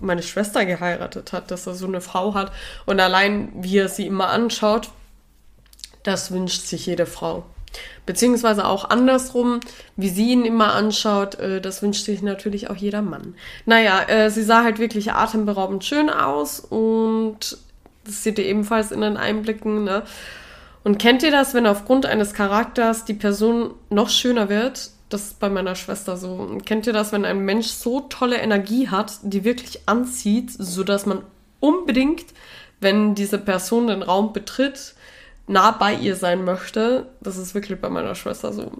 meine 0.00 0.22
Schwester 0.22 0.64
geheiratet 0.64 1.32
hat, 1.32 1.50
dass 1.50 1.66
er 1.66 1.74
so 1.74 1.86
eine 1.86 2.00
Frau 2.00 2.34
hat 2.34 2.52
und 2.86 3.00
allein 3.00 3.50
wie 3.54 3.78
er 3.78 3.88
sie 3.88 4.06
immer 4.06 4.28
anschaut, 4.28 4.90
das 6.04 6.30
wünscht 6.30 6.62
sich 6.62 6.86
jede 6.86 7.06
Frau. 7.06 7.44
Beziehungsweise 8.06 8.66
auch 8.66 8.88
andersrum, 8.88 9.60
wie 9.96 10.08
sie 10.08 10.32
ihn 10.32 10.44
immer 10.44 10.74
anschaut, 10.74 11.36
äh, 11.36 11.60
das 11.60 11.82
wünscht 11.82 12.04
sich 12.04 12.22
natürlich 12.22 12.70
auch 12.70 12.76
jeder 12.76 13.02
Mann. 13.02 13.34
Naja, 13.66 14.02
äh, 14.08 14.30
sie 14.30 14.42
sah 14.42 14.62
halt 14.64 14.78
wirklich 14.78 15.12
atemberaubend 15.12 15.84
schön 15.84 16.10
aus 16.10 16.60
und 16.60 17.58
das 18.04 18.24
seht 18.24 18.38
ihr 18.38 18.46
ebenfalls 18.46 18.90
in 18.90 19.02
den 19.02 19.16
Einblicken. 19.16 19.84
Ne? 19.84 20.02
Und 20.84 20.98
kennt 20.98 21.22
ihr 21.22 21.30
das, 21.30 21.54
wenn 21.54 21.66
aufgrund 21.66 22.06
eines 22.06 22.32
Charakters 22.32 23.04
die 23.04 23.14
Person 23.14 23.74
noch 23.90 24.08
schöner 24.08 24.48
wird? 24.48 24.90
Das 25.10 25.24
ist 25.24 25.40
bei 25.40 25.48
meiner 25.48 25.74
Schwester 25.74 26.16
so. 26.16 26.32
Und 26.32 26.66
kennt 26.66 26.86
ihr 26.86 26.92
das, 26.92 27.12
wenn 27.12 27.24
ein 27.24 27.40
Mensch 27.40 27.68
so 27.68 28.00
tolle 28.00 28.36
Energie 28.36 28.88
hat, 28.88 29.18
die 29.22 29.44
wirklich 29.44 29.80
anzieht, 29.86 30.50
sodass 30.50 31.06
man 31.06 31.22
unbedingt, 31.60 32.24
wenn 32.80 33.14
diese 33.14 33.38
Person 33.38 33.88
den 33.88 34.02
Raum 34.02 34.32
betritt, 34.32 34.94
nah 35.48 35.72
bei 35.72 35.94
ihr 35.94 36.16
sein 36.16 36.44
möchte. 36.44 37.06
Das 37.20 37.36
ist 37.36 37.54
wirklich 37.54 37.80
bei 37.80 37.88
meiner 37.88 38.14
Schwester 38.14 38.52
so. 38.52 38.70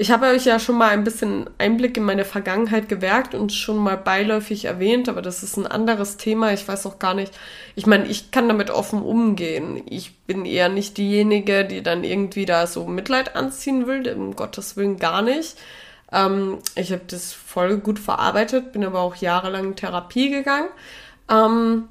Ich 0.00 0.12
habe 0.12 0.26
euch 0.26 0.44
ja 0.44 0.60
schon 0.60 0.78
mal 0.78 0.90
ein 0.90 1.02
bisschen 1.02 1.50
Einblick 1.58 1.96
in 1.96 2.04
meine 2.04 2.24
Vergangenheit 2.24 2.88
gewährt 2.88 3.34
und 3.34 3.52
schon 3.52 3.78
mal 3.78 3.96
beiläufig 3.96 4.66
erwähnt, 4.66 5.08
aber 5.08 5.22
das 5.22 5.42
ist 5.42 5.56
ein 5.56 5.66
anderes 5.66 6.16
Thema. 6.16 6.52
Ich 6.52 6.68
weiß 6.68 6.86
auch 6.86 7.00
gar 7.00 7.14
nicht. 7.14 7.36
Ich 7.74 7.84
meine, 7.84 8.06
ich 8.06 8.30
kann 8.30 8.46
damit 8.46 8.70
offen 8.70 9.02
umgehen. 9.02 9.82
Ich 9.90 10.20
bin 10.20 10.44
eher 10.44 10.68
nicht 10.68 10.98
diejenige, 10.98 11.64
die 11.64 11.82
dann 11.82 12.04
irgendwie 12.04 12.46
da 12.46 12.68
so 12.68 12.86
Mitleid 12.86 13.34
anziehen 13.34 13.88
will, 13.88 14.08
um 14.14 14.36
Gottes 14.36 14.76
Willen 14.76 14.98
gar 14.98 15.20
nicht. 15.20 15.56
Ähm, 16.12 16.58
ich 16.76 16.92
habe 16.92 17.02
das 17.08 17.32
voll 17.32 17.78
gut 17.78 17.98
verarbeitet, 17.98 18.70
bin 18.72 18.84
aber 18.84 19.00
auch 19.00 19.16
jahrelang 19.16 19.64
in 19.64 19.76
Therapie 19.76 20.30
gegangen. 20.30 20.68
Ähm, 21.28 21.88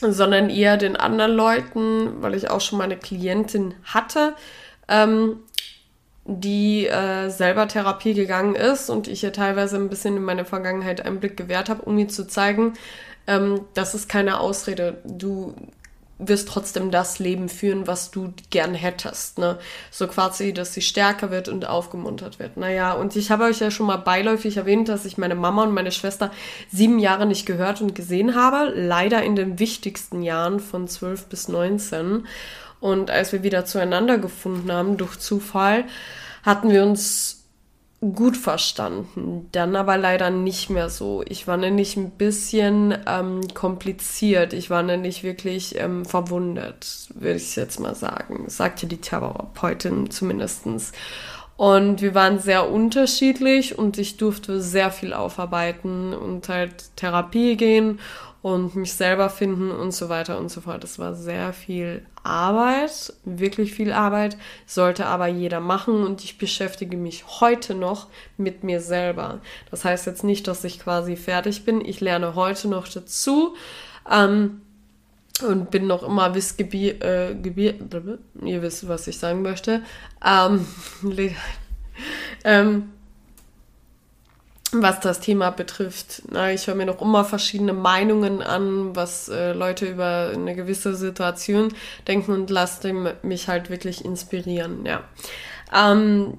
sondern 0.00 0.50
eher 0.50 0.76
den 0.76 0.96
anderen 0.96 1.32
Leuten, 1.32 2.22
weil 2.22 2.34
ich 2.34 2.50
auch 2.50 2.60
schon 2.60 2.78
mal 2.78 2.84
eine 2.84 2.96
Klientin 2.96 3.74
hatte, 3.84 4.34
ähm, 4.88 5.40
die 6.24 6.86
äh, 6.86 7.30
selber 7.30 7.68
Therapie 7.68 8.14
gegangen 8.14 8.54
ist 8.54 8.90
und 8.90 9.08
ich 9.08 9.22
ihr 9.22 9.32
teilweise 9.32 9.76
ein 9.76 9.88
bisschen 9.88 10.16
in 10.16 10.22
meine 10.22 10.44
Vergangenheit 10.44 11.04
Einblick 11.04 11.36
gewährt 11.36 11.68
habe, 11.70 11.82
um 11.82 11.96
ihr 11.98 12.08
zu 12.08 12.26
zeigen, 12.26 12.74
ähm, 13.26 13.62
das 13.74 13.94
ist 13.94 14.08
keine 14.08 14.40
Ausrede. 14.40 15.00
Du 15.04 15.54
wirst 16.18 16.48
trotzdem 16.48 16.90
das 16.90 17.18
Leben 17.18 17.48
führen, 17.48 17.86
was 17.86 18.10
du 18.10 18.32
gern 18.50 18.74
hättest. 18.74 19.38
Ne? 19.38 19.58
So 19.90 20.08
quasi, 20.08 20.52
dass 20.52 20.74
sie 20.74 20.80
stärker 20.82 21.30
wird 21.30 21.48
und 21.48 21.66
aufgemuntert 21.66 22.38
wird. 22.38 22.56
Naja, 22.56 22.92
und 22.92 23.14
ich 23.16 23.30
habe 23.30 23.44
euch 23.44 23.60
ja 23.60 23.70
schon 23.70 23.86
mal 23.86 23.96
beiläufig 23.96 24.56
erwähnt, 24.56 24.88
dass 24.88 25.04
ich 25.04 25.16
meine 25.16 25.36
Mama 25.36 25.62
und 25.62 25.74
meine 25.74 25.92
Schwester 25.92 26.30
sieben 26.72 26.98
Jahre 26.98 27.26
nicht 27.26 27.46
gehört 27.46 27.80
und 27.80 27.94
gesehen 27.94 28.34
habe. 28.34 28.72
Leider 28.74 29.22
in 29.22 29.36
den 29.36 29.58
wichtigsten 29.58 30.22
Jahren 30.22 30.60
von 30.60 30.88
zwölf 30.88 31.26
bis 31.26 31.48
neunzehn. 31.48 32.26
Und 32.80 33.10
als 33.10 33.32
wir 33.32 33.42
wieder 33.42 33.64
zueinander 33.64 34.18
gefunden 34.18 34.70
haben, 34.70 34.96
durch 34.96 35.18
Zufall, 35.18 35.84
hatten 36.42 36.70
wir 36.70 36.84
uns 36.84 37.37
gut 38.00 38.36
verstanden. 38.36 39.48
Dann 39.52 39.74
aber 39.74 39.96
leider 39.96 40.30
nicht 40.30 40.70
mehr 40.70 40.88
so. 40.88 41.24
Ich 41.28 41.48
war 41.48 41.56
nämlich 41.56 41.96
ein 41.96 42.10
bisschen 42.10 42.96
ähm, 43.06 43.40
kompliziert. 43.54 44.52
Ich 44.52 44.70
war 44.70 44.82
nämlich 44.82 45.24
wirklich 45.24 45.76
ähm, 45.78 46.04
verwundert, 46.04 47.08
würde 47.14 47.36
ich 47.36 47.56
jetzt 47.56 47.80
mal 47.80 47.94
sagen. 47.94 48.44
Sagte 48.48 48.86
die 48.86 49.00
Therapeutin 49.00 50.10
zumindestens. 50.10 50.92
Und 51.56 52.00
wir 52.00 52.14
waren 52.14 52.38
sehr 52.38 52.70
unterschiedlich 52.70 53.76
und 53.76 53.98
ich 53.98 54.16
durfte 54.16 54.60
sehr 54.60 54.92
viel 54.92 55.12
aufarbeiten 55.12 56.14
und 56.14 56.48
halt 56.48 56.94
Therapie 56.94 57.56
gehen 57.56 57.98
und 58.42 58.76
mich 58.76 58.92
selber 58.92 59.30
finden 59.30 59.70
und 59.70 59.92
so 59.92 60.08
weiter 60.08 60.38
und 60.38 60.50
so 60.50 60.60
fort. 60.60 60.84
Es 60.84 60.98
war 60.98 61.14
sehr 61.14 61.52
viel 61.52 62.06
Arbeit, 62.22 63.12
wirklich 63.24 63.74
viel 63.74 63.92
Arbeit, 63.92 64.36
sollte 64.66 65.06
aber 65.06 65.26
jeder 65.26 65.60
machen 65.60 66.04
und 66.04 66.22
ich 66.22 66.38
beschäftige 66.38 66.96
mich 66.96 67.24
heute 67.40 67.74
noch 67.74 68.06
mit 68.36 68.62
mir 68.62 68.80
selber. 68.80 69.40
Das 69.70 69.84
heißt 69.84 70.06
jetzt 70.06 70.24
nicht, 70.24 70.46
dass 70.46 70.64
ich 70.64 70.78
quasi 70.78 71.16
fertig 71.16 71.64
bin. 71.64 71.84
Ich 71.84 72.00
lerne 72.00 72.34
heute 72.34 72.68
noch 72.68 72.86
dazu. 72.86 73.56
Ähm, 74.10 74.60
und 75.46 75.70
bin 75.70 75.86
noch 75.86 76.02
immer 76.02 76.34
Wissgebiet, 76.34 77.00
äh, 77.02 77.36
Gebiet, 77.40 77.76
ihr 78.42 78.62
wisst, 78.62 78.88
was 78.88 79.06
ich 79.06 79.18
sagen 79.18 79.42
möchte. 79.42 79.82
Ähm, 80.24 80.66
ähm, 82.44 82.92
was 84.72 85.00
das 85.00 85.20
Thema 85.20 85.50
betrifft. 85.50 86.22
Na, 86.30 86.52
ich 86.52 86.66
höre 86.66 86.74
mir 86.74 86.86
noch 86.86 87.00
immer 87.00 87.24
verschiedene 87.24 87.72
Meinungen 87.72 88.42
an, 88.42 88.94
was 88.94 89.28
äh, 89.28 89.52
Leute 89.52 89.86
über 89.86 90.30
eine 90.34 90.54
gewisse 90.54 90.94
Situation 90.94 91.72
denken 92.06 92.32
und 92.32 92.50
lasse 92.50 92.92
mich 93.22 93.48
halt 93.48 93.70
wirklich 93.70 94.04
inspirieren, 94.04 94.84
ja. 94.84 95.02
Ähm, 95.74 96.38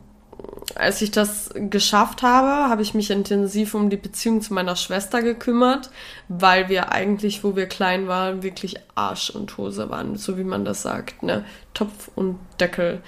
als 0.75 1.01
ich 1.01 1.11
das 1.11 1.49
geschafft 1.53 2.21
habe, 2.21 2.69
habe 2.69 2.81
ich 2.81 2.93
mich 2.93 3.09
intensiv 3.11 3.73
um 3.73 3.89
die 3.89 3.97
Beziehung 3.97 4.41
zu 4.41 4.53
meiner 4.53 4.75
Schwester 4.75 5.21
gekümmert, 5.21 5.89
weil 6.27 6.69
wir 6.69 6.91
eigentlich, 6.91 7.43
wo 7.43 7.55
wir 7.55 7.65
klein 7.65 8.07
waren, 8.07 8.43
wirklich 8.43 8.75
Arsch 8.95 9.29
und 9.31 9.57
Hose 9.57 9.89
waren, 9.89 10.15
so 10.15 10.37
wie 10.37 10.43
man 10.43 10.65
das 10.65 10.83
sagt, 10.83 11.23
ne? 11.23 11.43
Topf 11.73 12.09
und 12.15 12.39
Deckel. 12.59 13.01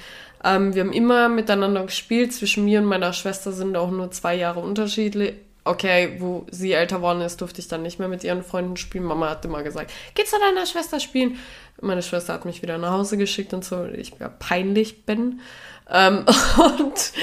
Ähm, 0.43 0.73
wir 0.73 0.83
haben 0.83 0.93
immer 0.93 1.29
miteinander 1.29 1.83
gespielt. 1.85 2.33
Zwischen 2.33 2.65
mir 2.65 2.79
und 2.79 2.85
meiner 2.85 3.13
Schwester 3.13 3.51
sind 3.51 3.75
auch 3.75 3.91
nur 3.91 4.11
zwei 4.11 4.35
Jahre 4.35 4.59
unterschiedlich. 4.59 5.35
Okay, 5.63 6.15
wo 6.17 6.47
sie 6.49 6.71
älter 6.71 6.97
geworden 6.97 7.21
ist, 7.21 7.39
durfte 7.39 7.61
ich 7.61 7.67
dann 7.67 7.83
nicht 7.83 7.99
mehr 7.99 8.07
mit 8.07 8.23
ihren 8.23 8.43
Freunden 8.43 8.77
spielen. 8.77 9.03
Mama 9.03 9.29
hat 9.29 9.45
immer 9.45 9.61
gesagt, 9.61 9.91
geh 10.15 10.23
zu 10.23 10.37
deiner 10.39 10.65
Schwester 10.65 10.99
spielen. 10.99 11.37
Meine 11.79 12.01
Schwester 12.01 12.33
hat 12.33 12.45
mich 12.45 12.63
wieder 12.63 12.79
nach 12.79 12.91
Hause 12.91 13.17
geschickt 13.17 13.53
und 13.53 13.63
so, 13.63 13.85
ich 13.85 14.13
ja 14.19 14.29
peinlich 14.29 15.05
bin. 15.05 15.39
Ähm, 15.87 16.25
und 16.57 17.13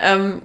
ähm, 0.00 0.42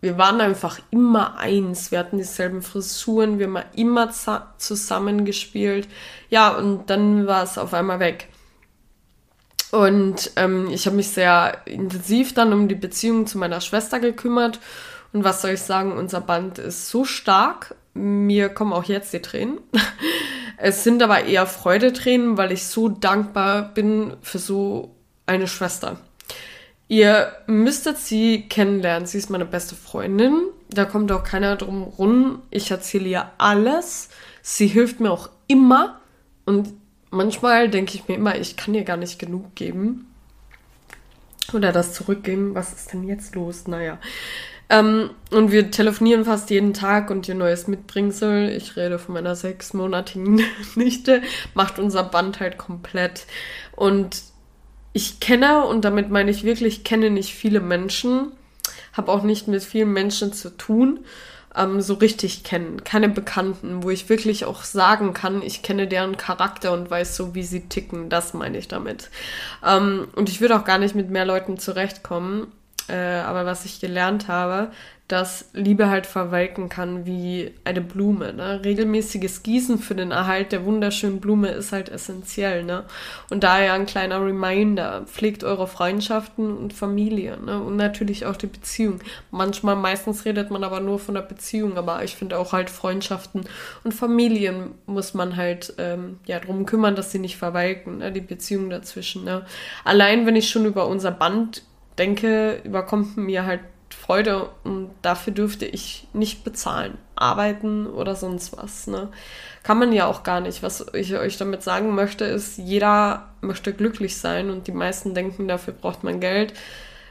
wir 0.00 0.16
waren 0.16 0.40
einfach 0.40 0.78
immer 0.90 1.36
eins. 1.36 1.90
Wir 1.90 1.98
hatten 1.98 2.16
dieselben 2.16 2.62
Frisuren, 2.62 3.38
wir 3.38 3.48
haben 3.48 3.58
immer 3.74 4.10
zusammen 4.56 5.26
gespielt. 5.26 5.88
Ja, 6.30 6.56
und 6.56 6.88
dann 6.88 7.26
war 7.26 7.42
es 7.42 7.58
auf 7.58 7.74
einmal 7.74 8.00
weg. 8.00 8.28
Und 9.70 10.30
ähm, 10.36 10.68
ich 10.70 10.86
habe 10.86 10.96
mich 10.96 11.08
sehr 11.08 11.62
intensiv 11.66 12.32
dann 12.34 12.52
um 12.52 12.68
die 12.68 12.74
Beziehung 12.74 13.26
zu 13.26 13.38
meiner 13.38 13.60
Schwester 13.60 14.00
gekümmert. 14.00 14.60
Und 15.12 15.24
was 15.24 15.42
soll 15.42 15.52
ich 15.52 15.62
sagen, 15.62 15.92
unser 15.92 16.20
Band 16.20 16.58
ist 16.58 16.88
so 16.88 17.04
stark. 17.04 17.74
Mir 17.94 18.48
kommen 18.48 18.72
auch 18.72 18.84
jetzt 18.84 19.12
die 19.12 19.22
Tränen. 19.22 19.58
Es 20.60 20.82
sind 20.82 21.04
aber 21.04 21.22
eher 21.22 21.46
Freudetränen, 21.46 22.36
weil 22.36 22.50
ich 22.50 22.66
so 22.66 22.88
dankbar 22.88 23.72
bin 23.74 24.16
für 24.22 24.40
so 24.40 24.96
eine 25.24 25.46
Schwester. 25.46 26.00
Ihr 26.88 27.32
müsstet 27.46 27.98
sie 27.98 28.48
kennenlernen. 28.48 29.06
Sie 29.06 29.18
ist 29.18 29.30
meine 29.30 29.44
beste 29.44 29.76
Freundin. 29.76 30.48
Da 30.70 30.84
kommt 30.84 31.12
auch 31.12 31.22
keiner 31.22 31.54
drum 31.54 31.84
rum. 31.84 32.42
Ich 32.50 32.70
erzähle 32.70 33.08
ihr 33.08 33.30
alles. 33.38 34.08
Sie 34.42 34.66
hilft 34.66 34.98
mir 34.98 35.12
auch 35.12 35.30
immer. 35.46 36.00
Und 36.44 36.72
manchmal 37.10 37.68
denke 37.68 37.94
ich 37.94 38.08
mir 38.08 38.14
immer, 38.14 38.36
ich 38.36 38.56
kann 38.56 38.74
ihr 38.74 38.84
gar 38.84 38.96
nicht 38.96 39.18
genug 39.18 39.54
geben. 39.54 40.06
Oder 41.52 41.72
das 41.72 41.94
zurückgeben. 41.94 42.54
Was 42.54 42.72
ist 42.72 42.92
denn 42.92 43.04
jetzt 43.04 43.34
los? 43.34 43.66
Naja. 43.66 43.98
Ähm, 44.70 45.10
und 45.30 45.50
wir 45.50 45.70
telefonieren 45.70 46.24
fast 46.24 46.50
jeden 46.50 46.74
Tag 46.74 47.10
und 47.10 47.26
ihr 47.26 47.34
neues 47.34 47.68
Mitbringsel, 47.68 48.50
ich 48.50 48.76
rede 48.76 48.98
von 48.98 49.14
meiner 49.14 49.34
sechsmonatigen 49.34 50.42
Nichte, 50.74 51.22
macht 51.54 51.78
unser 51.78 52.04
Band 52.04 52.40
halt 52.40 52.58
komplett. 52.58 53.24
Und 53.74 54.22
ich 54.92 55.20
kenne, 55.20 55.64
und 55.64 55.84
damit 55.84 56.10
meine 56.10 56.30
ich 56.30 56.44
wirklich, 56.44 56.84
kenne 56.84 57.10
nicht 57.10 57.34
viele 57.34 57.60
Menschen, 57.60 58.32
habe 58.92 59.10
auch 59.10 59.22
nicht 59.22 59.48
mit 59.48 59.62
vielen 59.62 59.92
Menschen 59.92 60.32
zu 60.34 60.50
tun 60.50 61.00
ähm, 61.58 61.80
so 61.80 61.94
richtig 61.94 62.44
kennen. 62.44 62.84
Keine 62.84 63.08
Bekannten, 63.08 63.82
wo 63.82 63.90
ich 63.90 64.08
wirklich 64.08 64.44
auch 64.44 64.62
sagen 64.62 65.12
kann, 65.12 65.42
ich 65.42 65.62
kenne 65.62 65.88
deren 65.88 66.16
Charakter 66.16 66.72
und 66.72 66.90
weiß 66.90 67.16
so, 67.16 67.34
wie 67.34 67.42
sie 67.42 67.68
ticken. 67.68 68.08
Das 68.08 68.32
meine 68.32 68.58
ich 68.58 68.68
damit. 68.68 69.10
Ähm, 69.66 70.08
und 70.14 70.28
ich 70.28 70.40
würde 70.40 70.56
auch 70.56 70.64
gar 70.64 70.78
nicht 70.78 70.94
mit 70.94 71.10
mehr 71.10 71.24
Leuten 71.24 71.58
zurechtkommen. 71.58 72.52
Äh, 72.88 73.20
aber 73.20 73.46
was 73.46 73.64
ich 73.64 73.80
gelernt 73.80 74.28
habe, 74.28 74.70
dass 75.08 75.48
Liebe 75.54 75.88
halt 75.88 76.06
verwelken 76.06 76.68
kann 76.68 77.06
wie 77.06 77.54
eine 77.64 77.80
Blume. 77.80 78.34
Ne? 78.34 78.60
Regelmäßiges 78.62 79.42
Gießen 79.42 79.78
für 79.78 79.94
den 79.94 80.10
Erhalt 80.10 80.52
der 80.52 80.66
wunderschönen 80.66 81.18
Blume 81.18 81.48
ist 81.48 81.72
halt 81.72 81.88
essentiell. 81.88 82.62
Ne? 82.62 82.84
Und 83.30 83.42
daher 83.42 83.72
ein 83.72 83.86
kleiner 83.86 84.22
Reminder, 84.22 85.06
pflegt 85.06 85.44
eure 85.44 85.66
Freundschaften 85.66 86.54
und 86.54 86.74
Familie 86.74 87.38
ne? 87.38 87.58
und 87.58 87.76
natürlich 87.76 88.26
auch 88.26 88.36
die 88.36 88.48
Beziehung. 88.48 89.00
Manchmal, 89.30 89.76
meistens 89.76 90.26
redet 90.26 90.50
man 90.50 90.62
aber 90.62 90.80
nur 90.80 90.98
von 90.98 91.14
der 91.14 91.22
Beziehung, 91.22 91.78
aber 91.78 92.04
ich 92.04 92.14
finde 92.14 92.38
auch 92.38 92.52
halt 92.52 92.68
Freundschaften 92.68 93.46
und 93.84 93.94
Familien 93.94 94.72
muss 94.84 95.14
man 95.14 95.36
halt 95.36 95.72
ähm, 95.78 96.18
ja 96.26 96.38
drum 96.38 96.66
kümmern, 96.66 96.96
dass 96.96 97.12
sie 97.12 97.18
nicht 97.18 97.38
verwelken, 97.38 97.98
ne? 97.98 98.12
die 98.12 98.20
Beziehung 98.20 98.68
dazwischen. 98.68 99.24
Ne? 99.24 99.46
Allein 99.84 100.26
wenn 100.26 100.36
ich 100.36 100.50
schon 100.50 100.66
über 100.66 100.86
unser 100.86 101.12
Band 101.12 101.62
denke, 101.98 102.60
überkommt 102.64 103.16
mir 103.16 103.44
halt 103.44 103.60
Freude 103.90 104.48
und 104.64 104.90
dafür 105.02 105.32
dürfte 105.32 105.66
ich 105.66 106.06
nicht 106.12 106.44
bezahlen, 106.44 106.96
arbeiten 107.16 107.86
oder 107.86 108.14
sonst 108.14 108.56
was. 108.56 108.86
Ne? 108.86 109.08
Kann 109.62 109.78
man 109.78 109.92
ja 109.92 110.06
auch 110.06 110.22
gar 110.22 110.40
nicht. 110.40 110.62
Was 110.62 110.86
ich 110.94 111.14
euch 111.16 111.36
damit 111.36 111.62
sagen 111.62 111.94
möchte, 111.94 112.24
ist, 112.24 112.58
jeder 112.58 113.28
möchte 113.40 113.72
glücklich 113.72 114.16
sein 114.16 114.50
und 114.50 114.66
die 114.66 114.72
meisten 114.72 115.14
denken, 115.14 115.48
dafür 115.48 115.74
braucht 115.74 116.04
man 116.04 116.20
Geld. 116.20 116.54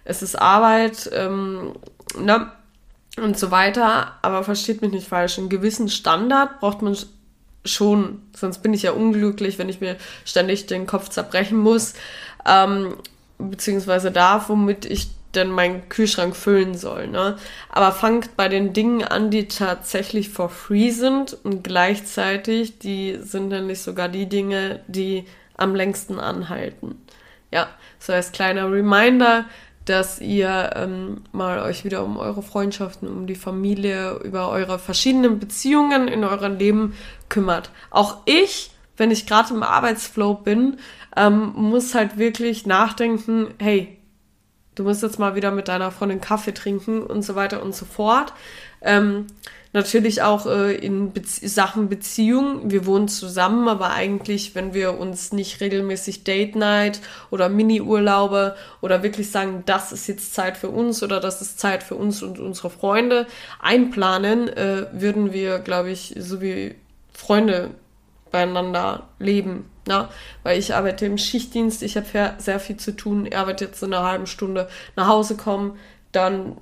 Es 0.05 0.21
ist 0.21 0.35
Arbeit, 0.35 1.09
ähm, 1.13 1.73
ne? 2.17 2.51
und 3.17 3.37
so 3.37 3.51
weiter. 3.51 4.13
Aber 4.21 4.43
versteht 4.43 4.81
mich 4.81 4.91
nicht 4.91 5.07
falsch, 5.07 5.37
einen 5.37 5.49
gewissen 5.49 5.89
Standard 5.89 6.59
braucht 6.59 6.81
man 6.81 6.97
schon, 7.65 8.21
sonst 8.35 8.59
bin 8.59 8.73
ich 8.73 8.83
ja 8.83 8.91
unglücklich, 8.91 9.57
wenn 9.57 9.69
ich 9.69 9.81
mir 9.81 9.97
ständig 10.25 10.67
den 10.67 10.87
Kopf 10.87 11.09
zerbrechen 11.09 11.57
muss, 11.57 11.93
ähm, 12.45 12.95
beziehungsweise 13.37 14.11
darf, 14.11 14.49
womit 14.49 14.85
ich 14.85 15.09
denn 15.35 15.51
mein 15.51 15.87
Kühlschrank 15.89 16.35
füllen 16.35 16.75
soll. 16.75 17.07
Ne? 17.07 17.37
Aber 17.69 17.91
fangt 17.91 18.35
bei 18.35 18.49
den 18.49 18.73
Dingen 18.73 19.03
an, 19.03 19.29
die 19.29 19.47
tatsächlich 19.47 20.29
for 20.29 20.49
free 20.49 20.91
sind 20.91 21.37
und 21.43 21.63
gleichzeitig, 21.63 22.79
die 22.79 23.17
sind 23.21 23.49
nämlich 23.49 23.81
sogar 23.81 24.09
die 24.09 24.27
Dinge, 24.27 24.81
die 24.87 25.25
am 25.55 25.75
längsten 25.75 26.19
anhalten. 26.19 27.01
Ja, 27.51 27.67
so 27.99 28.13
als 28.13 28.31
kleiner 28.31 28.71
Reminder, 28.71 29.45
dass 29.85 30.19
ihr 30.19 30.71
ähm, 30.75 31.21
mal 31.31 31.59
euch 31.59 31.85
wieder 31.85 32.03
um 32.03 32.17
eure 32.17 32.43
Freundschaften, 32.43 33.07
um 33.07 33.25
die 33.25 33.35
Familie, 33.35 34.19
über 34.23 34.49
eure 34.49 34.79
verschiedenen 34.79 35.39
Beziehungen 35.39 36.09
in 36.09 36.25
eurem 36.25 36.57
Leben 36.57 36.93
kümmert. 37.29 37.71
Auch 37.89 38.17
ich, 38.25 38.71
wenn 38.97 39.11
ich 39.11 39.27
gerade 39.27 39.53
im 39.53 39.63
Arbeitsflow 39.63 40.33
bin, 40.33 40.77
ähm, 41.17 41.53
muss 41.55 41.95
halt 41.95 42.17
wirklich 42.17 42.65
nachdenken, 42.65 43.47
hey, 43.59 43.97
du 44.75 44.83
musst 44.83 45.03
jetzt 45.03 45.19
mal 45.19 45.35
wieder 45.35 45.51
mit 45.51 45.67
deiner 45.67 45.91
Freundin 45.91 46.21
Kaffee 46.21 46.53
trinken 46.53 47.01
und 47.01 47.23
so 47.23 47.35
weiter 47.35 47.63
und 47.63 47.75
so 47.75 47.85
fort. 47.85 48.33
Ähm, 48.81 49.27
Natürlich 49.73 50.21
auch 50.21 50.45
äh, 50.45 50.75
in 50.75 51.11
Bezie 51.11 51.47
Sachen 51.47 51.89
Beziehung. 51.89 52.71
Wir 52.71 52.85
wohnen 52.85 53.07
zusammen, 53.07 53.67
aber 53.67 53.91
eigentlich, 53.91 54.55
wenn 54.55 54.73
wir 54.73 54.97
uns 54.97 55.33
nicht 55.33 55.59
regelmäßig 55.61 56.23
Date 56.23 56.55
Night 56.55 57.01
oder 57.31 57.49
Mini-Urlaube 57.49 58.55
oder 58.81 59.03
wirklich 59.03 59.29
sagen, 59.29 59.63
das 59.65 59.91
ist 59.91 60.07
jetzt 60.07 60.33
Zeit 60.33 60.57
für 60.57 60.69
uns 60.69 61.03
oder 61.03 61.19
das 61.19 61.41
ist 61.41 61.59
Zeit 61.59 61.83
für 61.83 61.95
uns 61.95 62.23
und 62.23 62.39
unsere 62.39 62.69
Freunde 62.69 63.27
einplanen, 63.59 64.47
äh, 64.47 64.87
würden 64.93 65.33
wir, 65.33 65.59
glaube 65.59 65.91
ich, 65.91 66.15
so 66.17 66.41
wie 66.41 66.75
Freunde 67.13 67.71
beieinander 68.31 69.07
leben. 69.19 69.69
Na? 69.87 70.09
Weil 70.43 70.59
ich 70.59 70.75
arbeite 70.75 71.05
im 71.05 71.17
Schichtdienst, 71.17 71.83
ich 71.83 71.95
habe 71.97 72.33
sehr 72.37 72.59
viel 72.59 72.77
zu 72.77 72.95
tun. 72.95 73.25
Er 73.25 73.47
wird 73.47 73.61
jetzt 73.61 73.81
in 73.83 73.93
einer 73.93 74.05
halben 74.05 74.27
Stunde 74.27 74.67
nach 74.95 75.07
Hause 75.07 75.35
kommen, 75.35 75.77
dann 76.11 76.57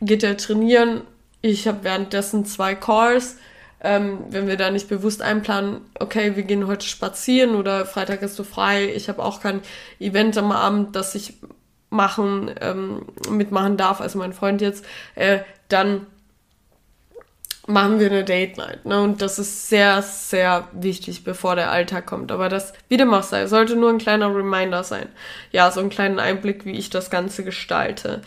geht 0.00 0.22
er 0.22 0.36
trainieren, 0.36 1.02
ich 1.42 1.68
habe 1.68 1.84
währenddessen 1.84 2.44
zwei 2.44 2.74
Calls. 2.74 3.36
Ähm, 3.80 4.24
wenn 4.30 4.48
wir 4.48 4.56
da 4.56 4.70
nicht 4.70 4.88
bewusst 4.88 5.20
einplanen, 5.20 5.82
okay, 6.00 6.34
wir 6.34 6.44
gehen 6.44 6.66
heute 6.66 6.86
spazieren 6.86 7.54
oder 7.54 7.84
Freitag 7.84 8.22
ist 8.22 8.38
du 8.38 8.42
frei, 8.42 8.90
ich 8.94 9.08
habe 9.10 9.22
auch 9.22 9.40
kein 9.42 9.60
Event 10.00 10.38
am 10.38 10.50
Abend, 10.50 10.96
das 10.96 11.14
ich 11.14 11.34
machen, 11.90 12.50
ähm, 12.60 13.02
mitmachen 13.30 13.76
darf, 13.76 14.00
also 14.00 14.18
mein 14.18 14.32
Freund 14.32 14.62
jetzt, 14.62 14.84
äh, 15.14 15.40
dann 15.68 16.06
machen 17.66 17.98
wir 17.98 18.10
eine 18.10 18.24
Date 18.24 18.56
Night. 18.56 18.84
Ne? 18.84 19.00
Und 19.02 19.22
das 19.22 19.38
ist 19.38 19.68
sehr, 19.68 20.02
sehr 20.02 20.68
wichtig, 20.72 21.24
bevor 21.24 21.56
der 21.56 21.70
Alltag 21.70 22.06
kommt. 22.06 22.30
Aber 22.32 22.48
das, 22.48 22.72
wie 22.88 22.96
dem 22.96 23.12
auch 23.12 23.22
sei, 23.22 23.46
sollte 23.46 23.76
nur 23.76 23.90
ein 23.90 23.98
kleiner 23.98 24.34
Reminder 24.34 24.84
sein. 24.84 25.08
Ja, 25.52 25.70
so 25.70 25.80
einen 25.80 25.90
kleinen 25.90 26.18
Einblick, 26.18 26.64
wie 26.64 26.78
ich 26.78 26.90
das 26.90 27.10
Ganze 27.10 27.44
gestalte. 27.44 28.22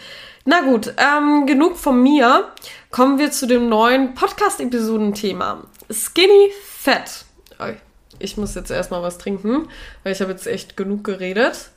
Na 0.46 0.62
gut, 0.62 0.94
ähm, 0.98 1.46
genug 1.46 1.78
von 1.78 2.02
mir. 2.02 2.50
Kommen 2.92 3.20
wir 3.20 3.32
zu 3.32 3.46
dem 3.46 3.70
neuen 3.70 4.16
Podcast-Episoden-Thema. 4.16 5.64
Skinny 5.92 6.52
Fat. 6.64 7.26
Ich 8.20 8.36
muss 8.38 8.56
jetzt 8.56 8.72
erstmal 8.72 9.02
was 9.02 9.18
trinken, 9.18 9.70
weil 10.04 10.12
ich 10.12 10.22
habe 10.22 10.32
jetzt 10.32 10.48
echt 10.48 10.76
genug 10.76 11.04
geredet. 11.04 11.70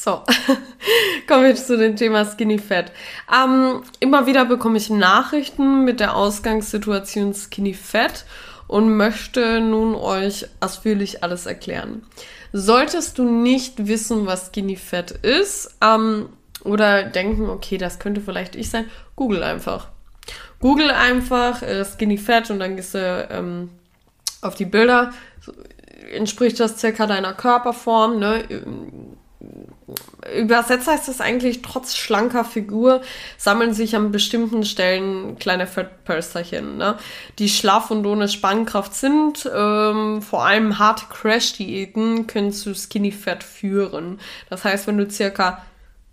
So, 0.00 0.22
kommen 1.26 1.42
wir 1.42 1.56
zu 1.56 1.76
dem 1.76 1.96
Thema 1.96 2.24
Skinny 2.24 2.60
Fat. 2.60 2.92
Ähm, 3.34 3.82
immer 3.98 4.26
wieder 4.28 4.44
bekomme 4.44 4.78
ich 4.78 4.90
Nachrichten 4.90 5.84
mit 5.84 5.98
der 5.98 6.14
Ausgangssituation 6.14 7.34
Skinny 7.34 7.74
Fat 7.74 8.24
und 8.68 8.96
möchte 8.96 9.60
nun 9.60 9.96
euch 9.96 10.46
ausführlich 10.60 11.24
alles 11.24 11.46
erklären. 11.46 12.06
Solltest 12.52 13.18
du 13.18 13.24
nicht 13.24 13.88
wissen, 13.88 14.24
was 14.24 14.46
Skinny 14.46 14.76
Fat 14.76 15.10
ist, 15.10 15.76
ähm, 15.82 16.28
oder 16.62 17.02
denken, 17.02 17.50
okay, 17.50 17.76
das 17.76 17.98
könnte 17.98 18.20
vielleicht 18.20 18.54
ich 18.54 18.70
sein, 18.70 18.88
google 19.16 19.42
einfach. 19.42 19.88
Google 20.60 20.92
einfach 20.92 21.62
äh, 21.62 21.84
Skinny 21.84 22.18
Fat 22.18 22.52
und 22.52 22.60
dann 22.60 22.76
gehst 22.76 22.94
du 22.94 23.28
ähm, 23.32 23.70
auf 24.42 24.54
die 24.54 24.64
Bilder. 24.64 25.12
Entspricht 26.14 26.60
das 26.60 26.78
circa 26.78 27.08
deiner 27.08 27.34
Körperform, 27.34 28.20
ne? 28.20 28.44
Übersetzt 30.36 30.88
heißt 30.88 31.06
das 31.06 31.20
eigentlich, 31.20 31.62
trotz 31.62 31.94
schlanker 31.94 32.44
Figur 32.44 33.02
sammeln 33.36 33.72
sich 33.72 33.94
an 33.94 34.10
bestimmten 34.10 34.64
Stellen 34.64 35.38
kleine 35.38 35.68
Fettpölsterchen, 35.68 36.76
ne? 36.76 36.98
die 37.38 37.48
schlaff 37.48 37.92
und 37.92 38.04
ohne 38.04 38.28
Spannkraft 38.28 38.94
sind. 38.94 39.48
Ähm, 39.54 40.22
vor 40.22 40.44
allem 40.44 40.78
harte 40.80 41.06
Crash-Diäten 41.08 42.26
können 42.26 42.52
zu 42.52 42.74
Skinny 42.74 43.12
Fat 43.12 43.44
führen. 43.44 44.18
Das 44.50 44.64
heißt, 44.64 44.88
wenn 44.88 44.98
du 44.98 45.08
circa 45.08 45.62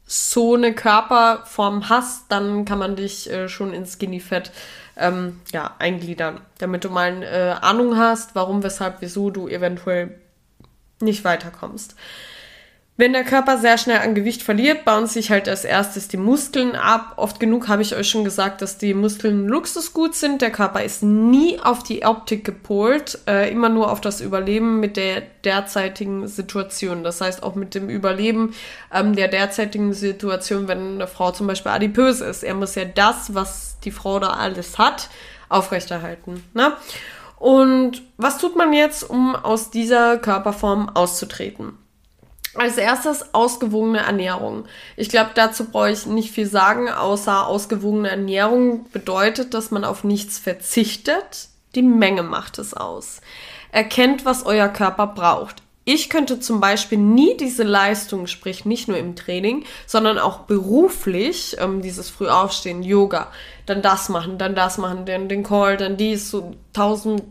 so 0.05 0.53
eine 0.53 0.73
Körperform 0.73 1.89
hast, 1.89 2.25
dann 2.29 2.63
kann 2.63 2.77
man 2.77 2.95
dich 2.95 3.29
äh, 3.31 3.49
schon 3.49 3.73
in 3.73 3.87
Skinny 3.87 4.19
Fat 4.19 4.51
ähm, 4.97 5.41
ja, 5.51 5.73
eingliedern, 5.79 6.41
damit 6.59 6.83
du 6.83 6.89
mal 6.89 7.11
eine 7.11 7.25
äh, 7.25 7.51
Ahnung 7.61 7.97
hast, 7.97 8.35
warum, 8.35 8.61
weshalb, 8.61 8.97
wieso 9.01 9.31
du 9.31 9.47
eventuell 9.47 10.19
nicht 11.01 11.23
weiterkommst. 11.23 11.95
Wenn 12.97 13.11
der 13.11 13.25
Körper 13.25 13.57
sehr 13.57 13.77
schnell 13.77 13.97
an 13.97 14.15
Gewicht 14.15 14.41
verliert, 14.41 14.85
bauen 14.85 15.05
sich 15.05 15.29
halt 15.29 15.49
als 15.49 15.65
erstes 15.65 16.07
die 16.07 16.15
Muskeln 16.15 16.77
ab. 16.77 17.15
Oft 17.17 17.41
genug 17.41 17.67
habe 17.67 17.81
ich 17.81 17.93
euch 17.93 18.09
schon 18.09 18.23
gesagt, 18.23 18.61
dass 18.61 18.77
die 18.77 18.93
Muskeln 18.93 19.49
Luxusgut 19.49 20.15
sind. 20.15 20.41
Der 20.41 20.49
Körper 20.49 20.81
ist 20.81 21.03
nie 21.03 21.59
auf 21.59 21.83
die 21.83 22.05
Optik 22.05 22.45
gepolt, 22.45 23.19
äh, 23.27 23.51
immer 23.51 23.67
nur 23.67 23.91
auf 23.91 23.99
das 23.99 24.21
Überleben 24.21 24.79
mit 24.79 24.95
der 24.95 25.23
derzeitigen 25.43 26.29
Situation. 26.29 27.03
Das 27.03 27.19
heißt 27.19 27.43
auch 27.43 27.55
mit 27.55 27.75
dem 27.75 27.89
Überleben 27.89 28.53
ähm, 28.93 29.13
der 29.13 29.27
derzeitigen 29.27 29.91
Situation, 29.91 30.69
wenn 30.69 30.93
eine 30.93 31.07
Frau 31.07 31.31
zum 31.31 31.47
Beispiel 31.47 31.73
adipös 31.73 32.21
ist. 32.21 32.45
Er 32.45 32.53
muss 32.53 32.75
ja 32.75 32.85
das, 32.85 33.33
was 33.33 33.77
die 33.83 33.91
Frau 33.91 34.19
da 34.19 34.29
alles 34.29 34.77
hat, 34.77 35.09
aufrechterhalten. 35.49 36.45
Ne? 36.53 36.71
Und 37.39 38.03
was 38.15 38.37
tut 38.37 38.55
man 38.55 38.71
jetzt, 38.71 39.03
um 39.03 39.35
aus 39.35 39.69
dieser 39.69 40.17
Körperform 40.17 40.87
auszutreten? 40.87 41.77
Als 42.55 42.77
erstes 42.77 43.33
ausgewogene 43.33 43.99
Ernährung. 43.99 44.65
Ich 44.95 45.09
glaube, 45.09 45.31
dazu 45.35 45.65
brauche 45.65 45.91
ich 45.91 46.05
nicht 46.05 46.31
viel 46.31 46.47
sagen, 46.47 46.89
außer 46.89 47.47
ausgewogene 47.47 48.09
Ernährung 48.09 48.89
bedeutet, 48.91 49.53
dass 49.53 49.71
man 49.71 49.83
auf 49.83 50.03
nichts 50.03 50.39
verzichtet. 50.39 51.49
Die 51.75 51.81
Menge 51.81 52.23
macht 52.23 52.57
es 52.57 52.73
aus. 52.73 53.19
Erkennt, 53.71 54.23
was 54.23 54.45
euer 54.45 54.69
Körper 54.69 55.07
braucht. 55.07 55.61
Ich 55.87 56.09
könnte 56.09 56.39
zum 56.39 56.59
Beispiel 56.59 56.97
nie 56.97 57.37
diese 57.37 57.61
Leistung, 57.61 58.25
sprich 58.25 58.65
nicht 58.65 58.87
nur 58.87 58.97
im 58.97 59.15
Training, 59.15 59.65
sondern 59.85 60.17
auch 60.17 60.39
beruflich, 60.39 61.57
ähm, 61.59 61.83
dieses 61.83 62.09
Frühaufstehen, 62.09 62.81
Yoga, 62.81 63.31
dann 63.67 63.83
das 63.83 64.09
machen, 64.09 64.39
dann 64.39 64.55
das 64.55 64.79
machen, 64.79 65.05
dann 65.05 65.29
den 65.29 65.43
Call, 65.43 65.77
dann 65.77 65.95
dies, 65.95 66.31
so 66.31 66.55
tausend 66.73 67.21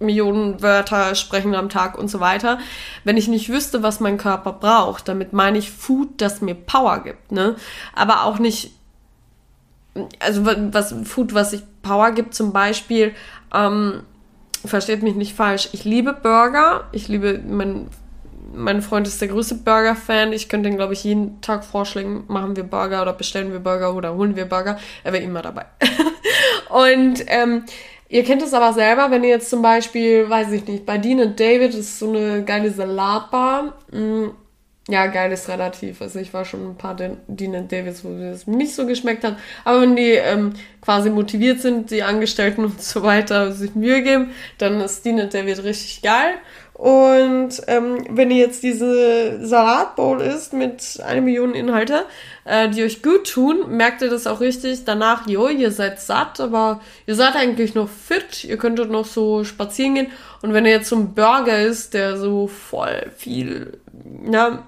Millionen 0.00 0.62
Wörter 0.62 1.14
sprechen 1.14 1.54
am 1.54 1.68
Tag 1.68 1.98
und 1.98 2.08
so 2.08 2.20
weiter. 2.20 2.58
Wenn 3.04 3.16
ich 3.16 3.28
nicht 3.28 3.48
wüsste, 3.48 3.82
was 3.82 4.00
mein 4.00 4.18
Körper 4.18 4.52
braucht, 4.52 5.08
damit 5.08 5.32
meine 5.32 5.58
ich 5.58 5.70
Food, 5.70 6.08
das 6.20 6.40
mir 6.40 6.54
Power 6.54 7.02
gibt, 7.02 7.32
ne? 7.32 7.56
Aber 7.94 8.24
auch 8.24 8.38
nicht, 8.38 8.72
also 10.20 10.46
was 10.46 10.94
Food, 11.04 11.34
was 11.34 11.52
ich 11.52 11.62
Power 11.82 12.12
gibt, 12.12 12.34
zum 12.34 12.52
Beispiel, 12.52 13.14
ähm, 13.52 14.02
versteht 14.64 15.02
mich 15.02 15.14
nicht 15.14 15.34
falsch, 15.34 15.68
ich 15.72 15.84
liebe 15.84 16.12
Burger, 16.12 16.84
ich 16.92 17.08
liebe, 17.08 17.40
mein, 17.46 17.88
mein 18.54 18.82
Freund 18.82 19.06
ist 19.06 19.20
der 19.20 19.28
größte 19.28 19.56
Burger-Fan, 19.56 20.32
ich 20.32 20.48
könnte 20.48 20.68
ihn, 20.68 20.76
glaube 20.76 20.92
ich, 20.92 21.04
jeden 21.04 21.40
Tag 21.40 21.64
vorschlagen, 21.64 22.24
machen 22.28 22.56
wir 22.56 22.64
Burger 22.64 23.02
oder 23.02 23.12
bestellen 23.12 23.52
wir 23.52 23.60
Burger 23.60 23.94
oder 23.94 24.14
holen 24.14 24.36
wir 24.36 24.46
Burger, 24.46 24.78
er 25.04 25.12
wäre 25.12 25.24
immer 25.24 25.42
dabei. 25.42 25.66
und, 26.68 27.24
ähm, 27.26 27.64
Ihr 28.08 28.24
kennt 28.24 28.42
es 28.42 28.54
aber 28.54 28.72
selber, 28.72 29.10
wenn 29.10 29.22
ihr 29.22 29.30
jetzt 29.30 29.50
zum 29.50 29.60
Beispiel, 29.60 30.28
weiß 30.28 30.52
ich 30.52 30.66
nicht, 30.66 30.86
bei 30.86 30.96
Dean 30.96 31.36
David 31.36 31.74
ist 31.74 31.98
so 31.98 32.08
eine 32.08 32.42
geile 32.42 32.70
Salatbar. 32.70 33.78
Mm, 33.92 34.28
ja, 34.88 35.06
geil 35.08 35.30
ist 35.32 35.50
relativ. 35.50 36.00
Also 36.00 36.18
ich 36.18 36.32
war 36.32 36.46
schon 36.46 36.70
ein 36.70 36.76
paar 36.78 36.96
Dean 36.96 37.68
Davids, 37.68 38.02
wo 38.04 38.08
es 38.08 38.46
nicht 38.46 38.74
so 38.74 38.86
geschmeckt 38.86 39.22
hat. 39.22 39.36
Aber 39.64 39.82
wenn 39.82 39.96
die 39.96 40.12
ähm, 40.12 40.54
quasi 40.80 41.10
motiviert 41.10 41.60
sind, 41.60 41.90
die 41.90 42.02
Angestellten 42.02 42.64
und 42.64 42.80
so 42.80 43.02
weiter 43.02 43.52
sich 43.52 43.74
Mühe 43.74 44.02
geben, 44.02 44.32
dann 44.56 44.80
ist 44.80 45.04
Dean 45.04 45.28
David 45.28 45.62
richtig 45.62 46.00
geil. 46.00 46.34
Und 46.78 47.60
ähm, 47.66 48.04
wenn 48.08 48.30
ihr 48.30 48.36
jetzt 48.36 48.62
diese 48.62 49.44
Salatbowl 49.44 50.20
isst 50.20 50.52
mit 50.52 51.00
einer 51.04 51.20
Million 51.20 51.52
Inhalte, 51.52 52.04
äh, 52.44 52.68
die 52.68 52.84
euch 52.84 53.02
gut 53.02 53.28
tun, 53.28 53.76
merkt 53.76 54.00
ihr 54.00 54.08
das 54.08 54.28
auch 54.28 54.40
richtig 54.40 54.84
danach, 54.84 55.26
jo, 55.26 55.48
ihr 55.48 55.72
seid 55.72 56.00
satt, 56.00 56.38
aber 56.38 56.80
ihr 57.04 57.16
seid 57.16 57.34
eigentlich 57.34 57.74
noch 57.74 57.88
fit, 57.88 58.44
ihr 58.44 58.58
könntet 58.58 58.92
noch 58.92 59.06
so 59.06 59.42
spazieren 59.42 59.96
gehen. 59.96 60.12
Und 60.40 60.52
wenn 60.52 60.66
ihr 60.66 60.70
jetzt 60.70 60.88
so 60.88 60.94
ein 60.94 61.14
Burger 61.14 61.60
isst, 61.60 61.94
der 61.94 62.16
so 62.16 62.46
voll 62.46 63.10
viel, 63.16 63.80
ja, 64.30 64.62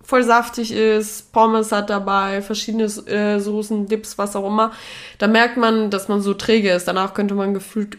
voll 0.00 0.22
saftig 0.22 0.72
ist, 0.72 1.32
Pommes 1.32 1.72
hat 1.72 1.90
dabei, 1.90 2.40
verschiedene 2.40 2.84
äh, 2.84 3.40
Soßen, 3.40 3.88
Dips, 3.88 4.16
was 4.16 4.36
auch 4.36 4.46
immer, 4.46 4.70
da 5.18 5.26
merkt 5.26 5.56
man, 5.56 5.90
dass 5.90 6.06
man 6.06 6.20
so 6.20 6.34
träge 6.34 6.70
ist. 6.70 6.86
Danach 6.86 7.14
könnte 7.14 7.34
man 7.34 7.52
gefühlt 7.52 7.98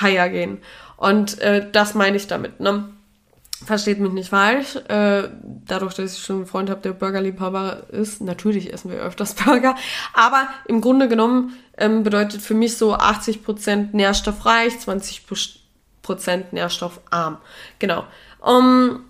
higher 0.00 0.28
gehen. 0.28 0.58
Und 1.00 1.38
äh, 1.38 1.66
das 1.72 1.94
meine 1.94 2.18
ich 2.18 2.26
damit. 2.26 2.60
Ne? 2.60 2.84
Versteht 3.64 4.00
mich 4.00 4.12
nicht 4.12 4.28
falsch. 4.28 4.76
Äh, 4.88 5.30
dadurch, 5.66 5.94
dass 5.94 6.12
ich 6.12 6.22
schon 6.22 6.36
einen 6.36 6.46
Freund 6.46 6.68
habe, 6.68 6.82
der 6.82 6.92
Burgerliebhaber 6.92 7.84
ist, 7.90 8.20
natürlich 8.20 8.70
essen 8.70 8.90
wir 8.90 8.98
öfters 8.98 9.34
Burger. 9.44 9.76
Aber 10.12 10.46
im 10.68 10.82
Grunde 10.82 11.08
genommen 11.08 11.54
ähm, 11.78 12.02
bedeutet 12.02 12.42
für 12.42 12.52
mich 12.52 12.76
so 12.76 12.94
80% 12.94 13.88
nährstoffreich, 13.92 14.74
20% 14.74 15.58
nährstoffarm. 16.52 17.38
Genau. 17.78 18.04
Um, 18.40 19.04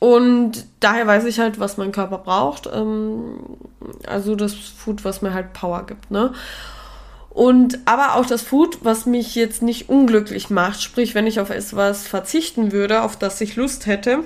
und 0.00 0.66
daher 0.80 1.06
weiß 1.06 1.24
ich 1.24 1.40
halt, 1.40 1.58
was 1.58 1.78
mein 1.78 1.92
Körper 1.92 2.18
braucht. 2.18 2.68
Ähm, 2.70 3.56
also 4.06 4.36
das 4.36 4.52
Food, 4.52 5.02
was 5.06 5.22
mir 5.22 5.32
halt 5.32 5.54
Power 5.54 5.86
gibt, 5.86 6.10
ne? 6.10 6.34
Und 7.32 7.78
aber 7.86 8.16
auch 8.16 8.26
das 8.26 8.42
Food, 8.42 8.80
was 8.82 9.06
mich 9.06 9.34
jetzt 9.34 9.62
nicht 9.62 9.88
unglücklich 9.88 10.50
macht, 10.50 10.82
sprich, 10.82 11.14
wenn 11.14 11.26
ich 11.26 11.40
auf 11.40 11.48
etwas 11.48 12.06
verzichten 12.06 12.72
würde, 12.72 13.02
auf 13.02 13.16
das 13.16 13.40
ich 13.40 13.56
Lust 13.56 13.86
hätte, 13.86 14.24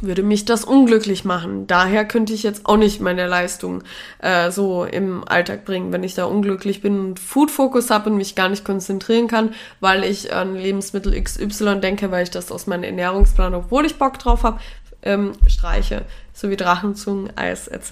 würde 0.00 0.22
mich 0.22 0.46
das 0.46 0.64
unglücklich 0.64 1.26
machen. 1.26 1.66
Daher 1.66 2.06
könnte 2.06 2.32
ich 2.32 2.42
jetzt 2.42 2.64
auch 2.64 2.78
nicht 2.78 3.02
meine 3.02 3.26
Leistung 3.26 3.82
äh, 4.20 4.50
so 4.50 4.84
im 4.84 5.28
Alltag 5.28 5.66
bringen, 5.66 5.92
wenn 5.92 6.04
ich 6.04 6.14
da 6.14 6.24
unglücklich 6.24 6.80
bin 6.80 6.98
und 7.00 7.20
Food-Fokus 7.20 7.90
habe 7.90 8.08
und 8.08 8.16
mich 8.16 8.34
gar 8.34 8.48
nicht 8.48 8.64
konzentrieren 8.64 9.28
kann, 9.28 9.54
weil 9.80 10.02
ich 10.02 10.32
an 10.32 10.54
Lebensmittel 10.54 11.20
XY 11.22 11.80
denke, 11.80 12.10
weil 12.10 12.22
ich 12.22 12.30
das 12.30 12.50
aus 12.50 12.66
meinem 12.66 12.84
Ernährungsplan, 12.84 13.54
obwohl 13.54 13.84
ich 13.84 13.96
Bock 13.96 14.18
drauf 14.18 14.42
habe, 14.42 14.58
ähm, 15.06 15.32
streiche, 15.46 16.04
sowie 16.32 16.56
Drachenzungen, 16.56 17.36
Eis 17.36 17.68
etc. 17.68 17.90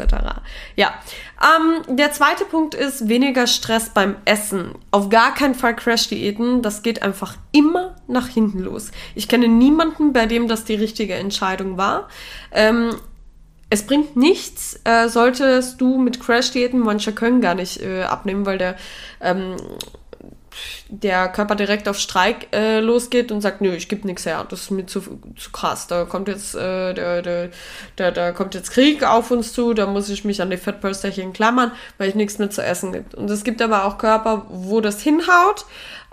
Ja, 0.77 0.92
ähm, 1.40 1.96
der 1.96 2.12
zweite 2.12 2.44
Punkt 2.44 2.74
ist 2.74 3.09
weniger 3.09 3.46
Stress 3.46 3.90
beim 3.90 4.16
Essen. 4.24 4.74
Auf 4.90 5.09
gar 5.09 5.33
keinen 5.35 5.55
Fall 5.55 5.77
Crash-Diäten, 5.77 6.61
das 6.62 6.83
geht 6.83 7.03
einfach 7.03 7.37
immer 7.53 7.96
nach 8.07 8.29
hinten 8.29 8.59
los. 8.59 8.90
Ich 9.14 9.29
kenne 9.29 9.48
niemanden, 9.48 10.12
bei 10.12 10.27
dem 10.27 10.48
das 10.48 10.64
die 10.64 10.74
richtige 10.74 11.14
Entscheidung 11.14 11.79
war. 11.79 12.09
Ähm, 12.53 12.96
es 13.70 13.87
bringt 13.87 14.16
nichts, 14.16 14.79
äh, 14.85 15.09
solltest 15.09 15.81
du 15.81 15.98
mit 15.98 16.20
Crash-Diäten, 16.20 16.81
manche 16.81 17.12
können 17.12 17.40
gar 17.40 17.55
nicht 17.55 17.81
äh, 17.81 18.03
abnehmen, 18.03 18.44
weil 18.46 18.59
der 18.59 18.77
ähm, 19.20 19.57
der 20.88 21.29
Körper 21.29 21.55
direkt 21.55 21.88
auf 21.88 21.99
Streik 21.99 22.49
äh, 22.53 22.81
losgeht 22.81 23.33
und 23.33 23.40
sagt, 23.40 23.61
nö, 23.61 23.75
ich 23.75 23.88
gebe 23.88 24.07
nichts 24.07 24.27
her, 24.27 24.44
das 24.49 24.62
ist 24.62 24.70
mir 24.70 24.87
zu, 24.87 25.01
zu 25.01 25.51
krass. 25.51 25.87
Da 25.87 26.05
kommt 26.05 26.29
jetzt 26.29 26.55
äh, 26.55 26.92
der, 26.92 27.23
der, 27.23 27.51
der, 27.97 28.12
da 28.12 28.33
kommt 28.33 28.55
jetzt 28.55 28.70
Krieg 28.70 29.03
auf 29.03 29.31
uns 29.31 29.53
zu, 29.53 29.73
da 29.73 29.87
muss 29.87 30.11
ich 30.11 30.25
mich 30.25 30.42
an 30.42 30.51
die 30.51 30.57
Fettpölsterchen 30.57 31.33
klammern, 31.33 31.73
weil 31.97 32.11
ich 32.11 32.14
nichts 32.14 32.38
mehr 32.38 32.51
zu 32.51 32.62
essen 32.62 32.92
gibt. 32.92 33.14
Und 33.14 33.31
es 33.31 33.44
gibt 33.44 33.62
aber 33.62 33.85
auch 33.85 33.99
Körper, 33.99 34.47
wo 34.51 34.81
das 34.81 35.01
hinhaut, 35.01 35.64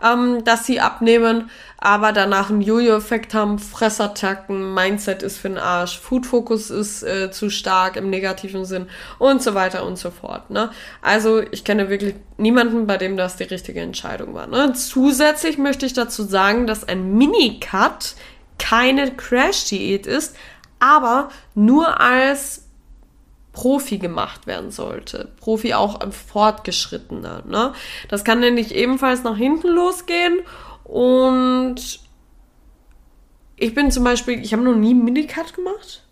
ähm, 0.04 0.44
dass 0.46 0.66
sie 0.66 0.80
abnehmen, 0.80 1.50
aber 1.78 2.12
danach 2.12 2.50
einen 2.50 2.62
Jojo-Effekt 2.62 3.34
haben, 3.34 3.60
Fressattacken, 3.60 4.74
Mindset 4.74 5.24
ist 5.24 5.38
für 5.38 5.50
den 5.50 5.58
Arsch, 5.58 6.00
Food-Fokus 6.00 6.70
ist 6.70 7.04
äh, 7.04 7.32
zu 7.32 7.50
stark 7.50 7.96
im 7.96 8.10
negativen 8.10 8.66
Sinn 8.66 8.88
und 9.20 9.42
so 9.42 9.56
weiter 9.56 9.86
und 9.86 9.98
so 9.98 10.12
fort. 10.12 10.50
Ne? 10.50 10.70
Also 11.02 11.42
ich 11.42 11.64
kenne 11.64 11.90
wirklich 11.90 12.16
niemanden, 12.38 12.88
bei 12.88 12.98
dem 12.98 13.18
das 13.18 13.36
die 13.36 13.44
richtige 13.44 13.82
Entscheidung 13.82 14.34
war. 14.34 14.48
Ne? 14.48 14.61
Zusätzlich 14.70 15.58
möchte 15.58 15.86
ich 15.86 15.94
dazu 15.94 16.24
sagen, 16.24 16.68
dass 16.68 16.88
ein 16.88 17.16
Mini-Cut 17.16 18.16
keine 18.58 19.16
Crash-Diät 19.16 20.06
ist, 20.08 20.36
aber 20.80 21.30
nur 21.56 22.00
als 22.00 22.68
Profi 23.54 23.98
gemacht 23.98 24.48
werden 24.48 24.72
sollte. 24.72 25.32
Profi 25.40 25.74
auch 25.74 26.00
ein 26.00 26.12
Fortgeschrittener. 26.12 27.44
Ne? 27.46 27.74
Das 28.08 28.24
kann 28.24 28.40
nämlich 28.40 28.74
ebenfalls 28.74 29.24
nach 29.24 29.38
hinten 29.38 29.70
losgehen 29.70 30.40
und 30.84 32.00
ich 33.58 33.76
bin 33.76 33.92
zum 33.92 34.04
Beispiel, 34.04 34.42
ich 34.42 34.54
habe 34.54 34.64
noch 34.64 34.76
nie 34.76 34.94
Minicut 34.94 35.54
gemacht. 35.54 36.04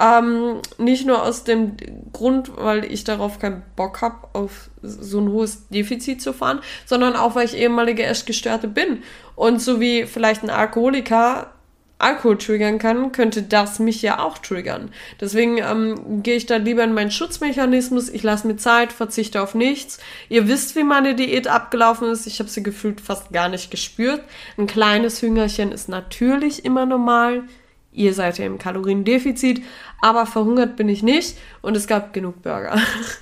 Ähm, 0.00 0.62
nicht 0.78 1.06
nur 1.06 1.22
aus 1.22 1.44
dem 1.44 1.76
Grund, 2.12 2.52
weil 2.56 2.90
ich 2.90 3.04
darauf 3.04 3.38
keinen 3.38 3.62
Bock 3.76 4.00
habe, 4.00 4.28
auf 4.32 4.70
so 4.82 5.20
ein 5.20 5.28
hohes 5.28 5.68
Defizit 5.68 6.22
zu 6.22 6.32
fahren, 6.32 6.60
sondern 6.86 7.16
auch, 7.16 7.34
weil 7.34 7.44
ich 7.44 7.56
ehemalige 7.56 8.04
Essgestörte 8.04 8.66
bin. 8.66 9.02
Und 9.36 9.60
so 9.60 9.78
wie 9.78 10.06
vielleicht 10.06 10.42
ein 10.42 10.50
Alkoholiker 10.50 11.52
Alkohol 12.00 12.38
triggern 12.38 12.78
kann, 12.78 13.12
könnte 13.12 13.42
das 13.42 13.78
mich 13.78 14.00
ja 14.00 14.20
auch 14.20 14.38
triggern. 14.38 14.90
Deswegen 15.20 15.58
ähm, 15.58 16.22
gehe 16.22 16.36
ich 16.36 16.46
da 16.46 16.56
lieber 16.56 16.82
in 16.82 16.94
meinen 16.94 17.10
Schutzmechanismus. 17.10 18.08
Ich 18.08 18.22
lasse 18.22 18.46
mir 18.46 18.56
Zeit, 18.56 18.92
verzichte 18.92 19.42
auf 19.42 19.54
nichts. 19.54 19.98
Ihr 20.30 20.48
wisst, 20.48 20.76
wie 20.76 20.82
meine 20.82 21.14
Diät 21.14 21.46
abgelaufen 21.46 22.10
ist. 22.10 22.26
Ich 22.26 22.38
habe 22.38 22.48
sie 22.48 22.62
gefühlt 22.62 23.02
fast 23.02 23.32
gar 23.32 23.50
nicht 23.50 23.70
gespürt. 23.70 24.22
Ein 24.56 24.66
kleines 24.66 25.20
Hüngerchen 25.20 25.72
ist 25.72 25.90
natürlich 25.90 26.64
immer 26.64 26.86
normal. 26.86 27.42
Ihr 27.92 28.14
seid 28.14 28.38
ja 28.38 28.46
im 28.46 28.58
Kaloriendefizit, 28.58 29.62
aber 30.00 30.26
verhungert 30.26 30.76
bin 30.76 30.88
ich 30.88 31.02
nicht 31.02 31.36
und 31.60 31.76
es 31.76 31.86
gab 31.86 32.12
genug 32.12 32.42
Burger. 32.42 32.76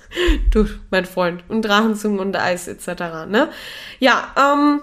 du, 0.52 0.66
mein 0.90 1.06
Freund. 1.06 1.42
Und 1.48 1.62
Drachenzungen 1.62 2.20
und 2.20 2.36
Eis 2.36 2.68
etc. 2.68 3.26
Ne? 3.28 3.48
Ja, 3.98 4.34
ähm, 4.36 4.82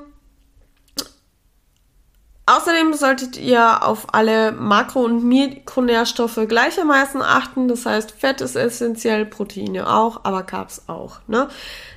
Außerdem 2.48 2.94
solltet 2.94 3.38
ihr 3.38 3.84
auf 3.84 4.14
alle 4.14 4.52
Makro- 4.52 5.04
und 5.04 5.24
Mikronährstoffe 5.24 6.40
gleichermaßen 6.48 7.24
achten. 7.24 7.68
Das 7.68 7.88
heißt, 7.88 8.12
Fett 8.12 8.40
ist 8.40 8.56
essentiell, 8.56 9.26
Proteine 9.26 9.90
auch, 9.92 10.22
aber 10.26 10.44
Carbs 10.44 10.84
auch. 10.86 11.22
Ne? 11.26 11.50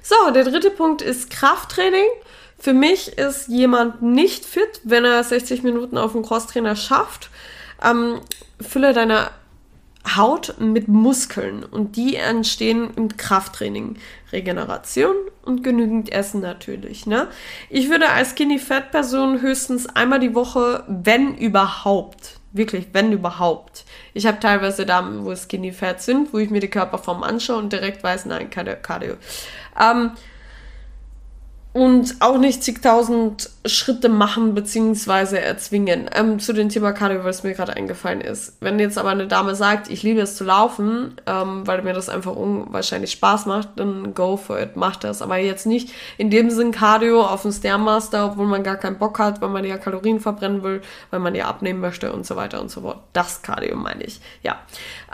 So, 0.02 0.30
der 0.30 0.44
dritte 0.44 0.70
Punkt 0.70 1.02
ist 1.02 1.28
Krafttraining. 1.28 2.06
Für 2.58 2.72
mich 2.72 3.18
ist 3.18 3.48
jemand 3.48 4.00
nicht 4.00 4.46
fit, 4.46 4.80
wenn 4.84 5.04
er 5.04 5.22
60 5.22 5.62
Minuten 5.62 5.98
auf 5.98 6.12
dem 6.12 6.22
Crosstrainer 6.22 6.76
schafft. 6.76 7.28
Ähm, 7.82 8.20
fülle 8.60 8.92
deine 8.92 9.30
Haut 10.16 10.54
mit 10.58 10.88
Muskeln 10.88 11.64
und 11.64 11.96
die 11.96 12.16
entstehen 12.16 12.90
im 12.96 13.16
Krafttraining. 13.16 13.96
Regeneration 14.32 15.14
und 15.44 15.64
genügend 15.64 16.12
Essen 16.12 16.40
natürlich. 16.40 17.06
Ne? 17.06 17.28
Ich 17.70 17.88
würde 17.88 18.10
als 18.10 18.30
Skinny 18.30 18.58
Fat 18.58 18.90
Person 18.90 19.40
höchstens 19.40 19.86
einmal 19.86 20.20
die 20.20 20.34
Woche, 20.34 20.84
wenn 20.86 21.34
überhaupt, 21.36 22.38
wirklich, 22.52 22.88
wenn 22.92 23.12
überhaupt. 23.12 23.84
Ich 24.14 24.26
habe 24.26 24.40
teilweise 24.40 24.84
Damen, 24.84 25.24
wo 25.24 25.34
Skinny 25.34 25.72
Fat 25.72 26.02
sind, 26.02 26.32
wo 26.32 26.38
ich 26.38 26.50
mir 26.50 26.60
die 26.60 26.68
Körperform 26.68 27.22
anschaue 27.22 27.58
und 27.58 27.72
direkt 27.72 28.02
weiß, 28.02 28.26
nein, 28.26 28.50
Cardio. 28.50 29.14
Ähm, 29.80 30.12
und 31.78 32.16
auch 32.18 32.38
nicht 32.38 32.64
zigtausend 32.64 33.50
Schritte 33.64 34.08
machen 34.08 34.52
bzw. 34.52 35.36
erzwingen. 35.36 36.10
Ähm, 36.12 36.40
zu 36.40 36.52
dem 36.52 36.70
Thema 36.70 36.90
Cardio, 36.90 37.22
was 37.22 37.44
mir 37.44 37.54
gerade 37.54 37.76
eingefallen 37.76 38.20
ist. 38.20 38.56
Wenn 38.58 38.80
jetzt 38.80 38.98
aber 38.98 39.10
eine 39.10 39.28
Dame 39.28 39.54
sagt, 39.54 39.88
ich 39.88 40.02
liebe 40.02 40.20
es 40.20 40.34
zu 40.34 40.42
laufen, 40.42 41.14
ähm, 41.26 41.64
weil 41.68 41.82
mir 41.82 41.92
das 41.92 42.08
einfach 42.08 42.34
unwahrscheinlich 42.34 43.12
Spaß 43.12 43.46
macht, 43.46 43.68
dann 43.76 44.12
go 44.12 44.36
for 44.36 44.60
it, 44.60 44.74
macht 44.74 45.04
das. 45.04 45.22
Aber 45.22 45.36
jetzt 45.36 45.66
nicht 45.66 45.90
in 46.16 46.30
dem 46.30 46.50
Sinn 46.50 46.72
Cardio 46.72 47.22
auf 47.22 47.42
dem 47.42 47.52
Stairmaster, 47.52 48.32
obwohl 48.32 48.46
man 48.48 48.64
gar 48.64 48.76
keinen 48.76 48.98
Bock 48.98 49.20
hat, 49.20 49.40
weil 49.40 49.50
man 49.50 49.64
ja 49.64 49.78
Kalorien 49.78 50.18
verbrennen 50.18 50.64
will, 50.64 50.82
weil 51.10 51.20
man 51.20 51.36
ja 51.36 51.46
abnehmen 51.46 51.80
möchte 51.80 52.12
und 52.12 52.26
so 52.26 52.34
weiter 52.34 52.60
und 52.60 52.72
so 52.72 52.80
fort. 52.80 52.98
Das 53.12 53.42
Cardio 53.42 53.76
meine 53.76 54.02
ich. 54.02 54.20
Ja. 54.42 54.58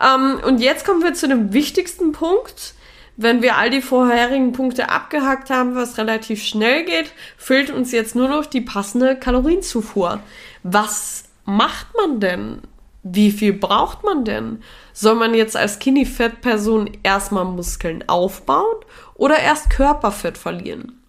Ähm, 0.03 0.41
und 0.47 0.63
jetzt 0.63 0.87
kommen 0.87 1.03
wir 1.03 1.13
zu 1.13 1.29
dem 1.29 1.53
wichtigsten 1.53 2.13
Punkt 2.13 2.73
wenn 3.17 3.43
wir 3.43 3.57
all 3.57 3.71
die 3.71 3.83
vorherigen 3.83 4.53
Punkte 4.53 4.89
abgehakt 4.89 5.51
haben, 5.51 5.75
was 5.75 5.99
relativ 5.99 6.43
schnell 6.43 6.85
geht, 6.85 7.13
fehlt 7.37 7.71
uns 7.71 7.93
jetzt 7.93 8.17
nur 8.17 8.29
noch 8.29 8.47
die 8.47 8.61
passende 8.61 9.17
Kalorienzufuhr. 9.17 10.21
Was 10.63 11.25
macht 11.45 11.87
man 11.97 12.21
denn? 12.21 12.63
Wie 13.03 13.31
viel 13.31 13.53
braucht 13.53 14.03
man 14.03 14.25
denn? 14.25 14.63
Soll 14.93 15.15
man 15.15 15.35
jetzt 15.35 15.57
als 15.57 15.75
Skinny-Fett-Person 15.75 16.91
erstmal 17.03 17.45
Muskeln 17.45 18.03
aufbauen 18.09 18.77
oder 19.15 19.39
erst 19.39 19.71
Körperfett 19.71 20.39
verlieren? 20.39 21.01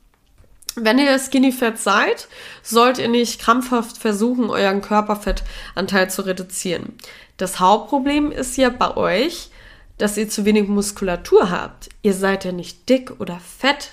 Wenn 0.76 1.00
ihr 1.00 1.18
Skinny-Fett 1.18 1.80
seid, 1.80 2.28
sollt 2.62 2.98
ihr 2.98 3.08
nicht 3.08 3.40
krampfhaft 3.40 3.98
versuchen, 3.98 4.50
euren 4.50 4.82
Körperfettanteil 4.82 6.10
zu 6.10 6.24
reduzieren. 6.24 6.98
Das 7.38 7.62
Hauptproblem 7.62 8.32
ist 8.32 8.58
ja 8.58 8.70
bei 8.70 8.98
euch, 8.98 9.52
dass 9.98 10.18
ihr 10.18 10.30
zu 10.30 10.46
wenig 10.46 10.68
Muskulatur 10.68 11.50
habt. 11.50 11.90
Ihr 12.02 12.14
seid 12.14 12.46
ja 12.46 12.52
nicht 12.52 12.90
dick 12.90 13.20
oder 13.20 13.40
fett. 13.40 13.92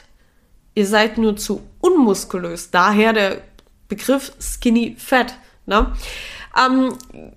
Ihr 0.75 0.87
seid 0.87 1.19
nur 1.19 1.37
zu 1.37 1.63
unmuskulös. 1.81 2.71
Daher 2.71 3.13
der 3.13 3.43
Begriff 3.89 4.33
Skinny 4.41 4.97
Fat. 4.99 5.35
Ne? 5.67 5.93
Ähm, 6.59 6.93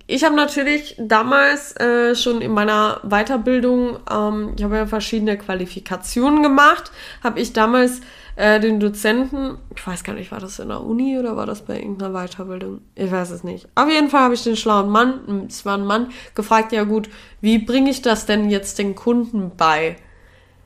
ich 0.06 0.24
habe 0.24 0.34
natürlich 0.34 0.96
damals 0.98 1.76
äh, 1.76 2.14
schon 2.14 2.40
in 2.42 2.52
meiner 2.52 3.00
Weiterbildung, 3.02 3.98
ähm, 4.10 4.54
ich 4.56 4.64
habe 4.64 4.76
ja 4.76 4.86
verschiedene 4.86 5.38
Qualifikationen 5.38 6.42
gemacht, 6.42 6.90
habe 7.22 7.40
ich 7.40 7.52
damals 7.52 8.00
äh, 8.34 8.60
den 8.60 8.80
Dozenten, 8.80 9.58
ich 9.74 9.86
weiß 9.86 10.04
gar 10.04 10.12
nicht, 10.12 10.32
war 10.32 10.40
das 10.40 10.58
in 10.58 10.68
der 10.68 10.82
Uni 10.82 11.18
oder 11.18 11.36
war 11.36 11.46
das 11.46 11.62
bei 11.62 11.78
irgendeiner 11.78 12.12
Weiterbildung? 12.12 12.82
Ich 12.94 13.10
weiß 13.10 13.30
es 13.30 13.44
nicht. 13.44 13.68
Auf 13.74 13.88
jeden 13.88 14.10
Fall 14.10 14.20
habe 14.20 14.34
ich 14.34 14.42
den 14.42 14.56
schlauen 14.56 14.90
Mann, 14.90 15.46
es 15.48 15.64
war 15.64 15.78
ein 15.78 15.86
Mann, 15.86 16.08
gefragt, 16.34 16.72
ja 16.72 16.84
gut, 16.84 17.08
wie 17.40 17.58
bringe 17.58 17.90
ich 17.90 18.02
das 18.02 18.26
denn 18.26 18.50
jetzt 18.50 18.78
den 18.78 18.94
Kunden 18.94 19.52
bei? 19.56 19.96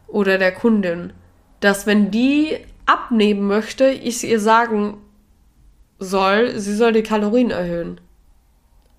Oder 0.08 0.38
der 0.38 0.52
Kundin? 0.52 1.12
Dass 1.60 1.86
wenn 1.86 2.10
die 2.10 2.56
abnehmen 2.86 3.46
möchte, 3.46 3.90
ich 3.90 4.24
ihr 4.24 4.40
sagen 4.40 4.96
soll, 6.00 6.58
sie 6.58 6.74
soll 6.74 6.92
die 6.92 7.02
Kalorien 7.02 7.50
erhöhen. 7.50 8.00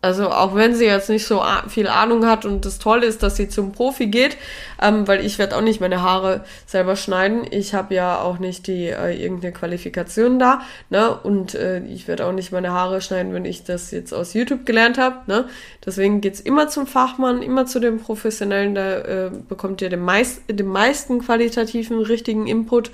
Also 0.03 0.29
auch 0.31 0.55
wenn 0.55 0.73
sie 0.73 0.85
jetzt 0.85 1.09
nicht 1.09 1.27
so 1.27 1.43
viel 1.67 1.87
Ahnung 1.87 2.25
hat 2.25 2.43
und 2.43 2.65
das 2.65 2.79
Tolle 2.79 3.05
ist, 3.05 3.21
dass 3.21 3.35
sie 3.35 3.49
zum 3.49 3.71
Profi 3.71 4.07
geht, 4.07 4.35
ähm, 4.81 5.07
weil 5.07 5.23
ich 5.23 5.37
werde 5.37 5.55
auch 5.55 5.61
nicht 5.61 5.79
meine 5.79 6.01
Haare 6.01 6.43
selber 6.65 6.95
schneiden. 6.95 7.45
Ich 7.51 7.75
habe 7.75 7.93
ja 7.93 8.19
auch 8.19 8.39
nicht 8.39 8.65
die 8.65 8.87
äh, 8.87 9.13
irgendeine 9.23 9.53
Qualifikation 9.53 10.39
da, 10.39 10.61
ne? 10.89 11.15
Und 11.15 11.53
äh, 11.53 11.83
ich 11.85 12.07
werde 12.07 12.25
auch 12.25 12.31
nicht 12.31 12.51
meine 12.51 12.71
Haare 12.71 13.01
schneiden, 13.01 13.31
wenn 13.35 13.45
ich 13.45 13.63
das 13.63 13.91
jetzt 13.91 14.11
aus 14.11 14.33
YouTube 14.33 14.65
gelernt 14.65 14.97
habe, 14.97 15.17
ne? 15.27 15.45
Deswegen 15.85 16.19
geht's 16.19 16.39
immer 16.39 16.67
zum 16.67 16.87
Fachmann, 16.87 17.43
immer 17.43 17.67
zu 17.67 17.79
dem 17.79 17.99
Professionellen, 17.99 18.73
da 18.73 18.97
äh, 19.01 19.31
bekommt 19.47 19.83
ihr 19.83 19.89
den, 19.89 20.01
meist, 20.01 20.41
den 20.49 20.67
meisten 20.67 21.19
qualitativen, 21.19 22.01
richtigen 22.01 22.47
Input. 22.47 22.89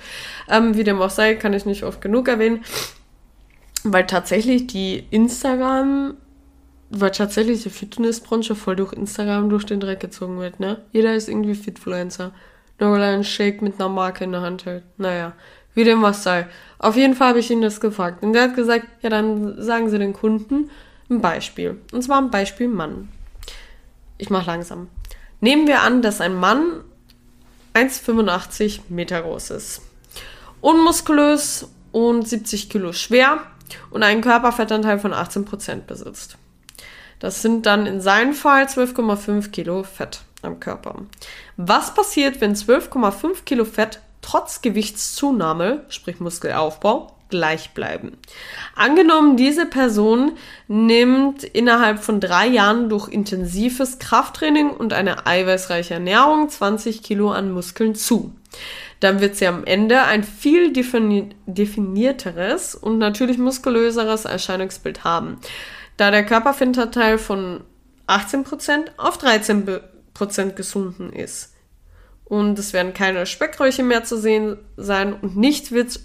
Ähm, 0.50 0.76
wie 0.76 0.84
dem 0.84 1.00
auch 1.00 1.08
sei, 1.08 1.36
kann 1.36 1.54
ich 1.54 1.64
nicht 1.64 1.84
oft 1.84 2.02
genug 2.02 2.28
erwähnen. 2.28 2.64
Weil 3.84 4.06
tatsächlich 4.06 4.66
die 4.66 5.06
Instagram 5.10 6.14
weil 6.90 7.10
tatsächlich 7.10 7.62
die 7.62 7.70
Fitnessbranche 7.70 8.54
voll 8.54 8.76
durch 8.76 8.92
Instagram 8.92 9.50
durch 9.50 9.64
den 9.64 9.80
Dreck 9.80 10.00
gezogen 10.00 10.38
wird, 10.38 10.58
ne? 10.58 10.82
Jeder 10.92 11.14
ist 11.14 11.28
irgendwie 11.28 11.54
Fitfluencer. 11.54 12.32
Nur 12.78 12.92
weil 12.92 13.02
er 13.02 13.12
einen 13.12 13.24
Shake 13.24 13.60
mit 13.60 13.74
einer 13.78 13.88
Marke 13.88 14.24
in 14.24 14.32
der 14.32 14.40
Hand 14.40 14.64
hält. 14.64 14.84
Naja, 14.96 15.32
wie 15.74 15.84
dem 15.84 16.00
was 16.00 16.22
sei. 16.22 16.46
Auf 16.78 16.96
jeden 16.96 17.14
Fall 17.14 17.28
habe 17.28 17.40
ich 17.40 17.50
ihn 17.50 17.60
das 17.60 17.80
gefragt. 17.80 18.22
Und 18.22 18.32
der 18.32 18.44
hat 18.44 18.56
gesagt, 18.56 18.86
ja, 19.02 19.10
dann 19.10 19.60
sagen 19.60 19.90
Sie 19.90 19.98
den 19.98 20.12
Kunden 20.12 20.70
ein 21.10 21.20
Beispiel. 21.20 21.78
Und 21.92 22.02
zwar 22.02 22.22
ein 22.22 22.30
Beispiel 22.30 22.68
Mann. 22.68 23.08
Ich 24.16 24.30
mache 24.30 24.46
langsam. 24.46 24.88
Nehmen 25.40 25.66
wir 25.66 25.82
an, 25.82 26.02
dass 26.02 26.20
ein 26.20 26.34
Mann 26.34 26.84
1,85 27.74 28.80
Meter 28.88 29.22
groß 29.22 29.50
ist. 29.50 29.82
Unmuskulös 30.60 31.68
und 31.92 32.26
70 32.26 32.70
Kilo 32.70 32.92
schwer 32.92 33.40
und 33.90 34.02
einen 34.02 34.20
Körperfettanteil 34.20 34.98
von 34.98 35.12
18% 35.12 35.82
besitzt. 35.86 36.38
Das 37.18 37.42
sind 37.42 37.66
dann 37.66 37.86
in 37.86 38.00
seinem 38.00 38.32
Fall 38.32 38.64
12,5 38.64 39.50
Kilo 39.50 39.82
Fett 39.82 40.20
am 40.42 40.60
Körper. 40.60 41.02
Was 41.56 41.94
passiert, 41.94 42.40
wenn 42.40 42.54
12,5 42.54 43.44
Kilo 43.44 43.64
Fett 43.64 44.00
trotz 44.22 44.60
Gewichtszunahme, 44.60 45.84
sprich 45.88 46.20
Muskelaufbau, 46.20 47.14
gleich 47.30 47.70
bleiben. 47.70 48.16
Angenommen, 48.74 49.36
diese 49.36 49.66
Person 49.66 50.32
nimmt 50.66 51.44
innerhalb 51.44 52.02
von 52.02 52.20
drei 52.20 52.46
Jahren 52.46 52.88
durch 52.88 53.08
intensives 53.08 53.98
Krafttraining 53.98 54.70
und 54.70 54.92
eine 54.92 55.26
eiweißreiche 55.26 55.94
Ernährung 55.94 56.48
20 56.48 57.02
Kilo 57.02 57.30
an 57.30 57.52
Muskeln 57.52 57.94
zu. 57.94 58.32
Dann 59.00 59.20
wird 59.20 59.36
sie 59.36 59.46
am 59.46 59.64
Ende 59.64 60.02
ein 60.02 60.24
viel 60.24 60.72
defini 60.72 61.30
definierteres 61.46 62.74
und 62.74 62.98
natürlich 62.98 63.38
muskulöseres 63.38 64.24
Erscheinungsbild 64.24 65.04
haben 65.04 65.38
da 65.98 66.10
der 66.10 66.24
Körperfettanteil 66.24 67.18
von 67.18 67.60
18% 68.06 68.86
auf 68.96 69.20
13% 69.20 69.82
gesunken 70.52 71.12
ist. 71.12 71.54
Und 72.24 72.58
es 72.58 72.72
werden 72.72 72.94
keine 72.94 73.26
Speckräuche 73.26 73.82
mehr 73.82 74.04
zu 74.04 74.16
sehen 74.16 74.56
sein 74.76 75.12
und 75.12 75.36
nichts 75.36 75.72
wird 75.72 76.00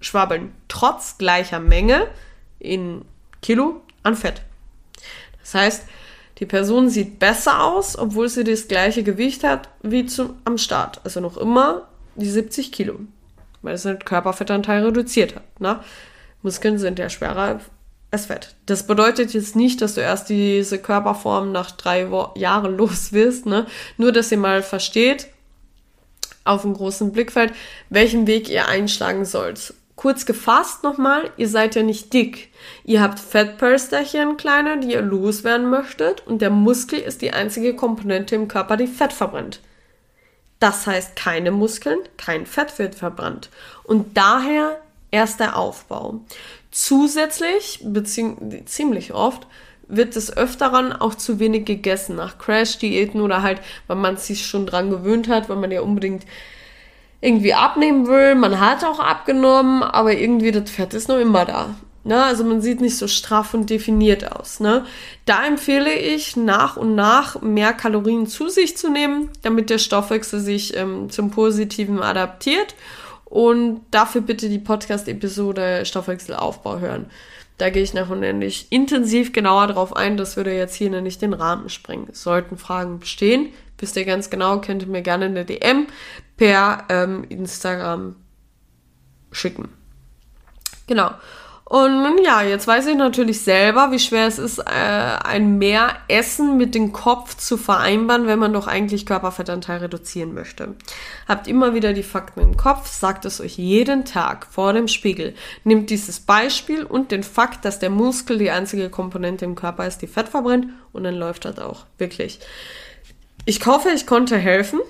schwabbeln, 0.00 0.52
trotz 0.68 1.16
gleicher 1.16 1.60
Menge 1.60 2.08
in 2.58 3.04
Kilo 3.40 3.80
an 4.02 4.16
Fett. 4.16 4.42
Das 5.40 5.54
heißt, 5.54 5.84
die 6.38 6.46
Person 6.46 6.88
sieht 6.88 7.18
besser 7.18 7.62
aus, 7.62 7.96
obwohl 7.98 8.28
sie 8.28 8.44
das 8.44 8.68
gleiche 8.68 9.02
Gewicht 9.02 9.44
hat 9.44 9.68
wie 9.82 10.06
zum, 10.06 10.38
am 10.44 10.58
Start. 10.58 11.00
Also 11.04 11.20
noch 11.20 11.36
immer 11.36 11.88
die 12.14 12.28
70 12.28 12.72
Kilo, 12.72 13.00
weil 13.62 13.74
es 13.74 13.82
den 13.82 13.98
Körperfettanteil 13.98 14.84
reduziert 14.84 15.34
hat. 15.36 15.60
Ne? 15.60 15.80
Muskeln 16.42 16.78
sind 16.78 16.98
ja 16.98 17.08
schwerer 17.08 17.60
es 18.10 18.26
Fett. 18.26 18.54
Das 18.66 18.86
bedeutet 18.86 19.34
jetzt 19.34 19.54
nicht, 19.54 19.80
dass 19.80 19.94
du 19.94 20.00
erst 20.00 20.28
diese 20.28 20.78
Körperform 20.78 21.52
nach 21.52 21.70
drei 21.70 22.10
Wo 22.10 22.30
Jahren 22.36 22.76
los 22.76 23.12
wirst, 23.12 23.46
ne? 23.46 23.66
Nur, 23.96 24.12
dass 24.12 24.32
ihr 24.32 24.38
mal 24.38 24.62
versteht, 24.62 25.28
auf 26.44 26.62
dem 26.62 26.74
großen 26.74 27.12
Blickfeld, 27.12 27.52
welchen 27.88 28.26
Weg 28.26 28.48
ihr 28.48 28.66
einschlagen 28.66 29.24
sollt. 29.24 29.74
Kurz 29.94 30.24
gefasst 30.24 30.82
nochmal, 30.82 31.30
ihr 31.36 31.48
seid 31.48 31.74
ja 31.74 31.82
nicht 31.82 32.12
dick. 32.14 32.48
Ihr 32.84 33.02
habt 33.02 33.20
Fettpölsterchen, 33.20 34.38
kleine, 34.38 34.80
die 34.80 34.92
ihr 34.92 35.02
loswerden 35.02 35.68
möchtet 35.68 36.26
und 36.26 36.40
der 36.40 36.48
Muskel 36.48 36.98
ist 36.98 37.20
die 37.20 37.32
einzige 37.32 37.76
Komponente 37.76 38.34
im 38.34 38.48
Körper, 38.48 38.78
die 38.78 38.86
Fett 38.86 39.12
verbrennt. 39.12 39.60
Das 40.60 40.86
heißt, 40.86 41.16
keine 41.16 41.50
Muskeln, 41.50 41.98
kein 42.16 42.46
Fett 42.46 42.78
wird 42.78 42.94
verbrannt. 42.94 43.48
Und 43.82 44.16
daher 44.16 44.78
erst 45.10 45.40
der 45.40 45.56
Aufbau. 45.56 46.20
Zusätzlich, 46.70 47.80
beziehungsweise 47.82 48.64
ziemlich 48.66 49.12
oft, 49.12 49.46
wird 49.88 50.14
des 50.14 50.36
Öfteren 50.36 50.92
auch 50.92 51.16
zu 51.16 51.40
wenig 51.40 51.64
gegessen 51.64 52.14
nach 52.16 52.38
Crash-Diäten 52.38 53.20
oder 53.20 53.42
halt, 53.42 53.60
weil 53.88 53.96
man 53.96 54.18
sich 54.18 54.46
schon 54.46 54.66
dran 54.66 54.90
gewöhnt 54.90 55.28
hat, 55.28 55.48
weil 55.48 55.56
man 55.56 55.72
ja 55.72 55.80
unbedingt 55.80 56.24
irgendwie 57.20 57.54
abnehmen 57.54 58.06
will. 58.06 58.34
Man 58.34 58.60
hat 58.60 58.84
auch 58.84 59.00
abgenommen, 59.00 59.82
aber 59.82 60.12
irgendwie 60.12 60.52
das 60.52 60.70
Fett 60.70 60.94
ist 60.94 61.08
noch 61.08 61.18
immer 61.18 61.44
da. 61.44 61.74
Ne? 62.02 62.22
Also 62.22 62.44
man 62.44 62.60
sieht 62.60 62.80
nicht 62.80 62.96
so 62.96 63.06
straff 63.06 63.54
und 63.54 63.68
definiert 63.68 64.30
aus. 64.32 64.60
Ne? 64.60 64.84
Da 65.26 65.46
empfehle 65.46 65.92
ich, 65.94 66.36
nach 66.36 66.76
und 66.76 66.94
nach 66.94 67.40
mehr 67.42 67.72
Kalorien 67.72 68.26
zu 68.26 68.48
sich 68.48 68.76
zu 68.76 68.90
nehmen, 68.90 69.30
damit 69.42 69.70
der 69.70 69.78
Stoffwechsel 69.78 70.40
sich 70.40 70.76
ähm, 70.76 71.10
zum 71.10 71.30
Positiven 71.30 72.00
adaptiert 72.00 72.74
und 73.24 73.82
dafür 73.90 74.22
bitte 74.22 74.48
die 74.48 74.58
Podcast-Episode 74.58 75.84
Stoffwechselaufbau 75.84 76.78
hören. 76.80 77.06
Da 77.58 77.68
gehe 77.68 77.82
ich 77.82 77.92
nachher 77.92 78.16
nämlich 78.16 78.72
intensiv 78.72 79.32
genauer 79.32 79.66
drauf 79.66 79.94
ein. 79.94 80.16
Das 80.16 80.36
würde 80.36 80.56
jetzt 80.56 80.74
hier 80.74 80.90
nicht 81.02 81.20
den 81.20 81.34
Rahmen 81.34 81.68
sprengen. 81.68 82.08
Sollten 82.12 82.56
Fragen 82.56 83.00
bestehen, 83.00 83.50
wisst 83.78 83.96
ihr 83.96 84.06
ganz 84.06 84.30
genau, 84.30 84.62
könnt 84.62 84.82
ihr 84.82 84.88
mir 84.88 85.02
gerne 85.02 85.26
eine 85.26 85.44
DM 85.44 85.86
per 86.38 86.84
ähm, 86.88 87.24
Instagram 87.28 88.16
schicken. 89.30 89.68
Genau. 90.86 91.10
Und 91.70 92.18
ja, 92.24 92.42
jetzt 92.42 92.66
weiß 92.66 92.88
ich 92.88 92.96
natürlich 92.96 93.42
selber, 93.42 93.92
wie 93.92 94.00
schwer 94.00 94.26
es 94.26 94.40
ist, 94.40 94.58
äh, 94.58 94.64
ein 94.66 95.56
Mehressen 95.58 96.56
mit 96.56 96.74
dem 96.74 96.90
Kopf 96.92 97.36
zu 97.36 97.56
vereinbaren, 97.56 98.26
wenn 98.26 98.40
man 98.40 98.52
doch 98.52 98.66
eigentlich 98.66 99.06
Körperfettanteil 99.06 99.78
reduzieren 99.78 100.34
möchte. 100.34 100.74
Habt 101.28 101.46
immer 101.46 101.72
wieder 101.72 101.92
die 101.92 102.02
Fakten 102.02 102.40
im 102.40 102.56
Kopf, 102.56 102.88
sagt 102.88 103.24
es 103.24 103.40
euch 103.40 103.56
jeden 103.56 104.04
Tag 104.04 104.48
vor 104.50 104.72
dem 104.72 104.88
Spiegel. 104.88 105.36
Nehmt 105.62 105.90
dieses 105.90 106.18
Beispiel 106.18 106.82
und 106.82 107.12
den 107.12 107.22
Fakt, 107.22 107.64
dass 107.64 107.78
der 107.78 107.90
Muskel 107.90 108.38
die 108.38 108.50
einzige 108.50 108.90
Komponente 108.90 109.44
im 109.44 109.54
Körper 109.54 109.86
ist, 109.86 110.02
die 110.02 110.08
Fett 110.08 110.28
verbrennt 110.28 110.66
und 110.92 111.04
dann 111.04 111.14
läuft 111.14 111.44
das 111.44 111.60
auch. 111.60 111.86
Wirklich. 111.98 112.40
Ich 113.44 113.64
hoffe, 113.64 113.90
ich 113.94 114.08
konnte 114.08 114.36
helfen. 114.36 114.80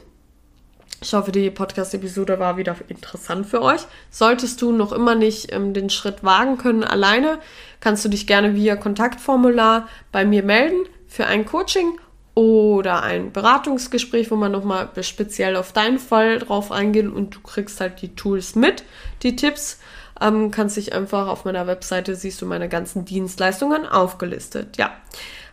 Ich 1.02 1.14
hoffe, 1.14 1.32
die 1.32 1.50
Podcast-Episode 1.50 2.38
war 2.38 2.58
wieder 2.58 2.76
interessant 2.88 3.46
für 3.46 3.62
euch. 3.62 3.80
Solltest 4.10 4.60
du 4.60 4.70
noch 4.70 4.92
immer 4.92 5.14
nicht 5.14 5.50
ähm, 5.50 5.72
den 5.72 5.88
Schritt 5.88 6.22
wagen 6.22 6.58
können 6.58 6.84
alleine, 6.84 7.38
kannst 7.80 8.04
du 8.04 8.10
dich 8.10 8.26
gerne 8.26 8.54
via 8.54 8.76
Kontaktformular 8.76 9.88
bei 10.12 10.26
mir 10.26 10.42
melden 10.42 10.84
für 11.08 11.24
ein 11.24 11.46
Coaching 11.46 11.98
oder 12.34 13.02
ein 13.02 13.32
Beratungsgespräch, 13.32 14.30
wo 14.30 14.36
man 14.36 14.52
nochmal 14.52 14.90
speziell 15.00 15.56
auf 15.56 15.72
deinen 15.72 15.98
Fall 15.98 16.38
drauf 16.38 16.70
eingehen 16.70 17.10
und 17.10 17.34
du 17.34 17.40
kriegst 17.40 17.80
halt 17.80 18.02
die 18.02 18.14
Tools 18.14 18.54
mit, 18.54 18.84
die 19.22 19.36
Tipps. 19.36 19.80
Ähm, 20.20 20.50
kannst 20.50 20.76
dich 20.76 20.92
einfach 20.92 21.28
auf 21.28 21.46
meiner 21.46 21.66
Webseite 21.66 22.14
siehst 22.14 22.42
du 22.42 22.46
meine 22.46 22.68
ganzen 22.68 23.06
Dienstleistungen 23.06 23.86
aufgelistet. 23.86 24.76
Ja. 24.76 24.92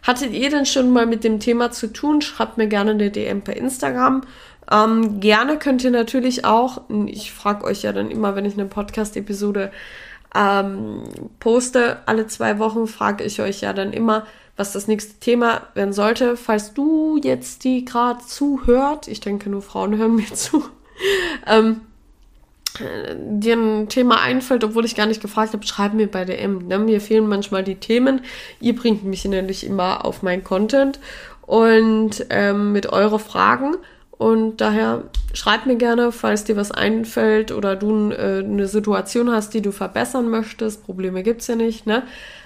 Hattet 0.03 0.31
ihr 0.31 0.49
denn 0.49 0.65
schon 0.65 0.91
mal 0.91 1.05
mit 1.05 1.23
dem 1.23 1.39
Thema 1.39 1.71
zu 1.71 1.87
tun? 1.87 2.21
Schreibt 2.21 2.57
mir 2.57 2.67
gerne 2.67 2.91
eine 2.91 3.11
DM 3.11 3.41
per 3.41 3.55
Instagram. 3.55 4.23
Ähm, 4.71 5.19
gerne 5.19 5.57
könnt 5.57 5.83
ihr 5.83 5.91
natürlich 5.91 6.45
auch, 6.45 6.81
ich 7.05 7.31
frage 7.31 7.63
euch 7.63 7.83
ja 7.83 7.93
dann 7.93 8.11
immer, 8.11 8.35
wenn 8.35 8.45
ich 8.45 8.53
eine 8.53 8.65
Podcast-Episode 8.65 9.71
ähm, 10.35 11.03
poste, 11.39 11.99
alle 12.05 12.27
zwei 12.27 12.59
Wochen 12.59 12.87
frage 12.87 13.23
ich 13.23 13.41
euch 13.41 13.61
ja 13.61 13.73
dann 13.73 13.93
immer, 13.93 14.25
was 14.57 14.73
das 14.73 14.87
nächste 14.87 15.19
Thema 15.19 15.61
werden 15.73 15.93
sollte. 15.93 16.35
Falls 16.35 16.73
du 16.73 17.19
jetzt 17.23 17.63
die 17.63 17.85
gerade 17.85 18.25
zuhört, 18.25 19.07
ich 19.07 19.19
denke 19.19 19.49
nur 19.49 19.61
Frauen 19.61 19.97
hören 19.97 20.15
mir 20.15 20.33
zu, 20.33 20.63
ähm, 21.45 21.81
dir 23.19 23.55
ein 23.55 23.89
Thema 23.89 24.21
einfällt, 24.21 24.63
obwohl 24.63 24.85
ich 24.85 24.95
gar 24.95 25.07
nicht 25.07 25.21
gefragt 25.21 25.53
habe, 25.53 25.65
schreib 25.65 25.93
mir 25.93 26.07
bei 26.07 26.25
DM. 26.25 26.67
Ne? 26.67 26.77
Mir 26.77 27.01
fehlen 27.01 27.27
manchmal 27.27 27.63
die 27.63 27.75
Themen. 27.75 28.21
Ihr 28.59 28.75
bringt 28.75 29.03
mich 29.03 29.25
nämlich 29.25 29.65
immer 29.65 30.05
auf 30.05 30.21
mein 30.21 30.43
Content 30.43 30.99
und 31.41 32.25
ähm, 32.29 32.73
mit 32.73 32.87
euren 32.87 33.19
Fragen. 33.19 33.77
Und 34.17 34.61
daher 34.61 35.03
schreib 35.33 35.67
mir 35.67 35.75
gerne, 35.75 36.11
falls 36.11 36.43
dir 36.43 36.55
was 36.55 36.71
einfällt 36.71 37.51
oder 37.51 37.75
du 37.75 38.09
äh, 38.11 38.43
eine 38.43 38.67
Situation 38.67 39.31
hast, 39.31 39.53
die 39.53 39.61
du 39.61 39.71
verbessern 39.71 40.29
möchtest. 40.29 40.83
Probleme 40.85 41.21
gibt's 41.21 41.47
ja 41.47 41.55
nicht, 41.55 41.85
ne? 41.85 42.03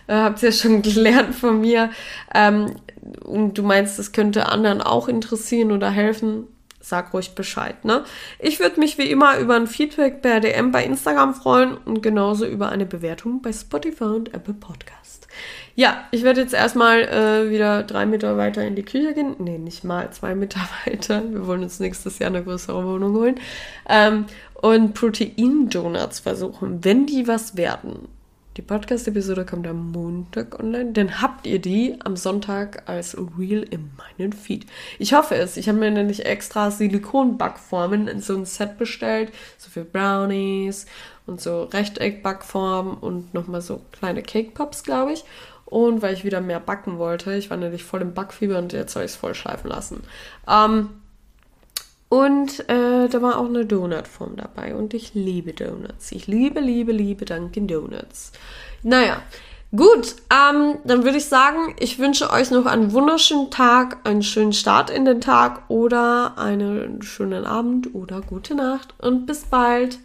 Äh, 0.08 0.16
habt 0.16 0.44
ihr 0.44 0.50
ja 0.50 0.56
schon 0.56 0.82
gelernt 0.82 1.34
von 1.34 1.62
mir. 1.62 1.92
Ähm, 2.36 2.76
und 3.24 3.58
du 3.58 3.64
meinst, 3.64 3.98
das 4.00 4.12
könnte 4.12 4.48
anderen 4.48 4.82
auch 4.82 5.08
interessieren 5.08 5.72
oder 5.72 5.90
helfen. 5.90 6.48
Sag 6.82 7.14
ruhig 7.14 7.36
Bescheid. 7.36 7.86
Ne? 7.86 8.04
Ich 8.40 8.60
würde 8.60 8.80
mich 8.80 8.98
wie 8.98 9.10
immer 9.10 9.38
über 9.38 9.56
ein 9.56 9.68
Feedback 9.68 10.22
per 10.22 10.40
DM 10.40 10.72
bei 10.72 10.84
Instagram 10.84 11.34
freuen 11.34 11.78
und 11.78 12.02
genauso 12.02 12.46
über 12.46 12.70
eine 12.70 12.86
Bewertung 12.86 13.42
bei 13.42 13.54
Spotify 13.54 14.06
und 14.06 14.34
Apple 14.34 14.54
Podcast. 14.54 15.28
Ja, 15.76 16.06
ich 16.12 16.24
werde 16.24 16.42
jetzt 16.42 16.54
erstmal 16.54 17.02
äh, 17.04 17.50
wieder 17.50 17.84
drei 17.84 18.06
Meter 18.06 18.38
weiter 18.38 18.64
in 18.64 18.76
die 18.76 18.84
Küche 18.84 19.14
gehen. 19.14 19.36
Nee, 19.40 19.58
nicht 19.58 19.84
mal 19.84 20.12
zwei 20.12 20.36
Meter 20.36 20.60
weiter. 20.86 21.24
Wir 21.30 21.48
wollen 21.48 21.64
uns 21.64 21.80
nächstes 21.80 22.20
Jahr 22.20 22.30
eine 22.30 22.44
größere 22.44 22.86
Wohnung 22.86 23.14
holen. 23.14 23.40
Ähm, 23.88 24.26
und 24.56 24.94
Protein-Donuts 24.94 26.20
versuchen, 26.20 26.84
wenn 26.84 27.06
die 27.08 27.28
was 27.28 27.58
werden. 27.58 28.08
Die 28.58 28.62
Podcast-Episode 28.62 29.46
kommt 29.46 29.66
am 29.66 29.94
Montag 29.94 30.60
online. 30.60 30.92
Dann 30.92 31.22
habt 31.22 31.48
ihr 31.48 31.60
die 31.60 31.96
am 32.04 32.18
Sonntag 32.18 32.84
als 32.90 33.16
Reel 33.18 33.64
in 33.64 33.92
meinen 33.96 34.34
Feed. 34.34 34.66
Ich 35.00 35.14
hoffe 35.14 35.36
es. 35.36 35.56
Ich 35.56 35.70
habe 35.70 35.78
mir 35.80 35.90
nämlich 35.90 36.26
extra 36.26 36.70
Silikon-Backformen 36.70 38.10
in 38.10 38.20
so 38.20 38.36
ein 38.36 38.46
Set 38.46 38.78
bestellt. 38.78 39.32
So 39.58 39.70
für 39.70 39.86
Brownies 39.86 40.86
und 41.26 41.40
so 41.40 41.64
Rechteck-Backform 41.64 42.98
und 43.00 43.34
nochmal 43.34 43.62
so 43.62 43.82
kleine 43.94 44.22
Cake-Pops, 44.22 44.84
glaube 44.84 45.14
ich. 45.14 45.24
Und 45.64 46.02
weil 46.02 46.14
ich 46.14 46.26
wieder 46.26 46.42
mehr 46.42 46.60
backen 46.60 46.98
wollte. 46.98 47.34
Ich 47.34 47.50
war 47.50 47.56
nämlich 47.56 47.86
voll 47.86 48.02
im 48.02 48.14
Backfieber 48.14 48.58
und 48.58 48.74
jetzt 48.74 48.92
soll 48.92 49.04
ich 49.04 49.12
es 49.12 49.16
voll 49.16 49.34
schleifen 49.34 49.70
lassen. 49.70 50.04
Ähm, 50.46 50.90
und 52.12 52.68
äh, 52.68 53.08
da 53.08 53.22
war 53.22 53.40
auch 53.40 53.46
eine 53.46 53.66
Donutform 53.66 54.36
dabei. 54.36 54.76
Und 54.76 54.94
ich 54.94 55.14
liebe 55.14 55.54
Donuts. 55.54 56.12
Ich 56.12 56.28
liebe, 56.28 56.60
liebe, 56.60 56.92
liebe 56.92 57.24
Dunkin' 57.24 57.70
Donuts. 57.70 58.34
Naja, 58.84 59.22
gut. 59.74 60.18
Ähm, 60.30 60.80
dann 60.84 61.06
würde 61.06 61.20
ich 61.20 61.28
sagen, 61.28 61.74
ich 61.80 62.00
wünsche 62.00 62.30
euch 62.30 62.52
noch 62.52 62.66
einen 62.66 62.92
wunderschönen 62.92 63.50
Tag, 63.50 64.00
einen 64.04 64.24
schönen 64.24 64.52
Start 64.52 64.90
in 64.90 65.06
den 65.06 65.22
Tag 65.22 65.70
oder 65.70 66.38
einen 66.38 67.02
schönen 67.02 67.46
Abend 67.46 67.96
oder 67.96 68.20
gute 68.20 68.56
Nacht. 68.56 68.94
Und 68.98 69.26
bis 69.26 69.46
bald. 69.46 69.98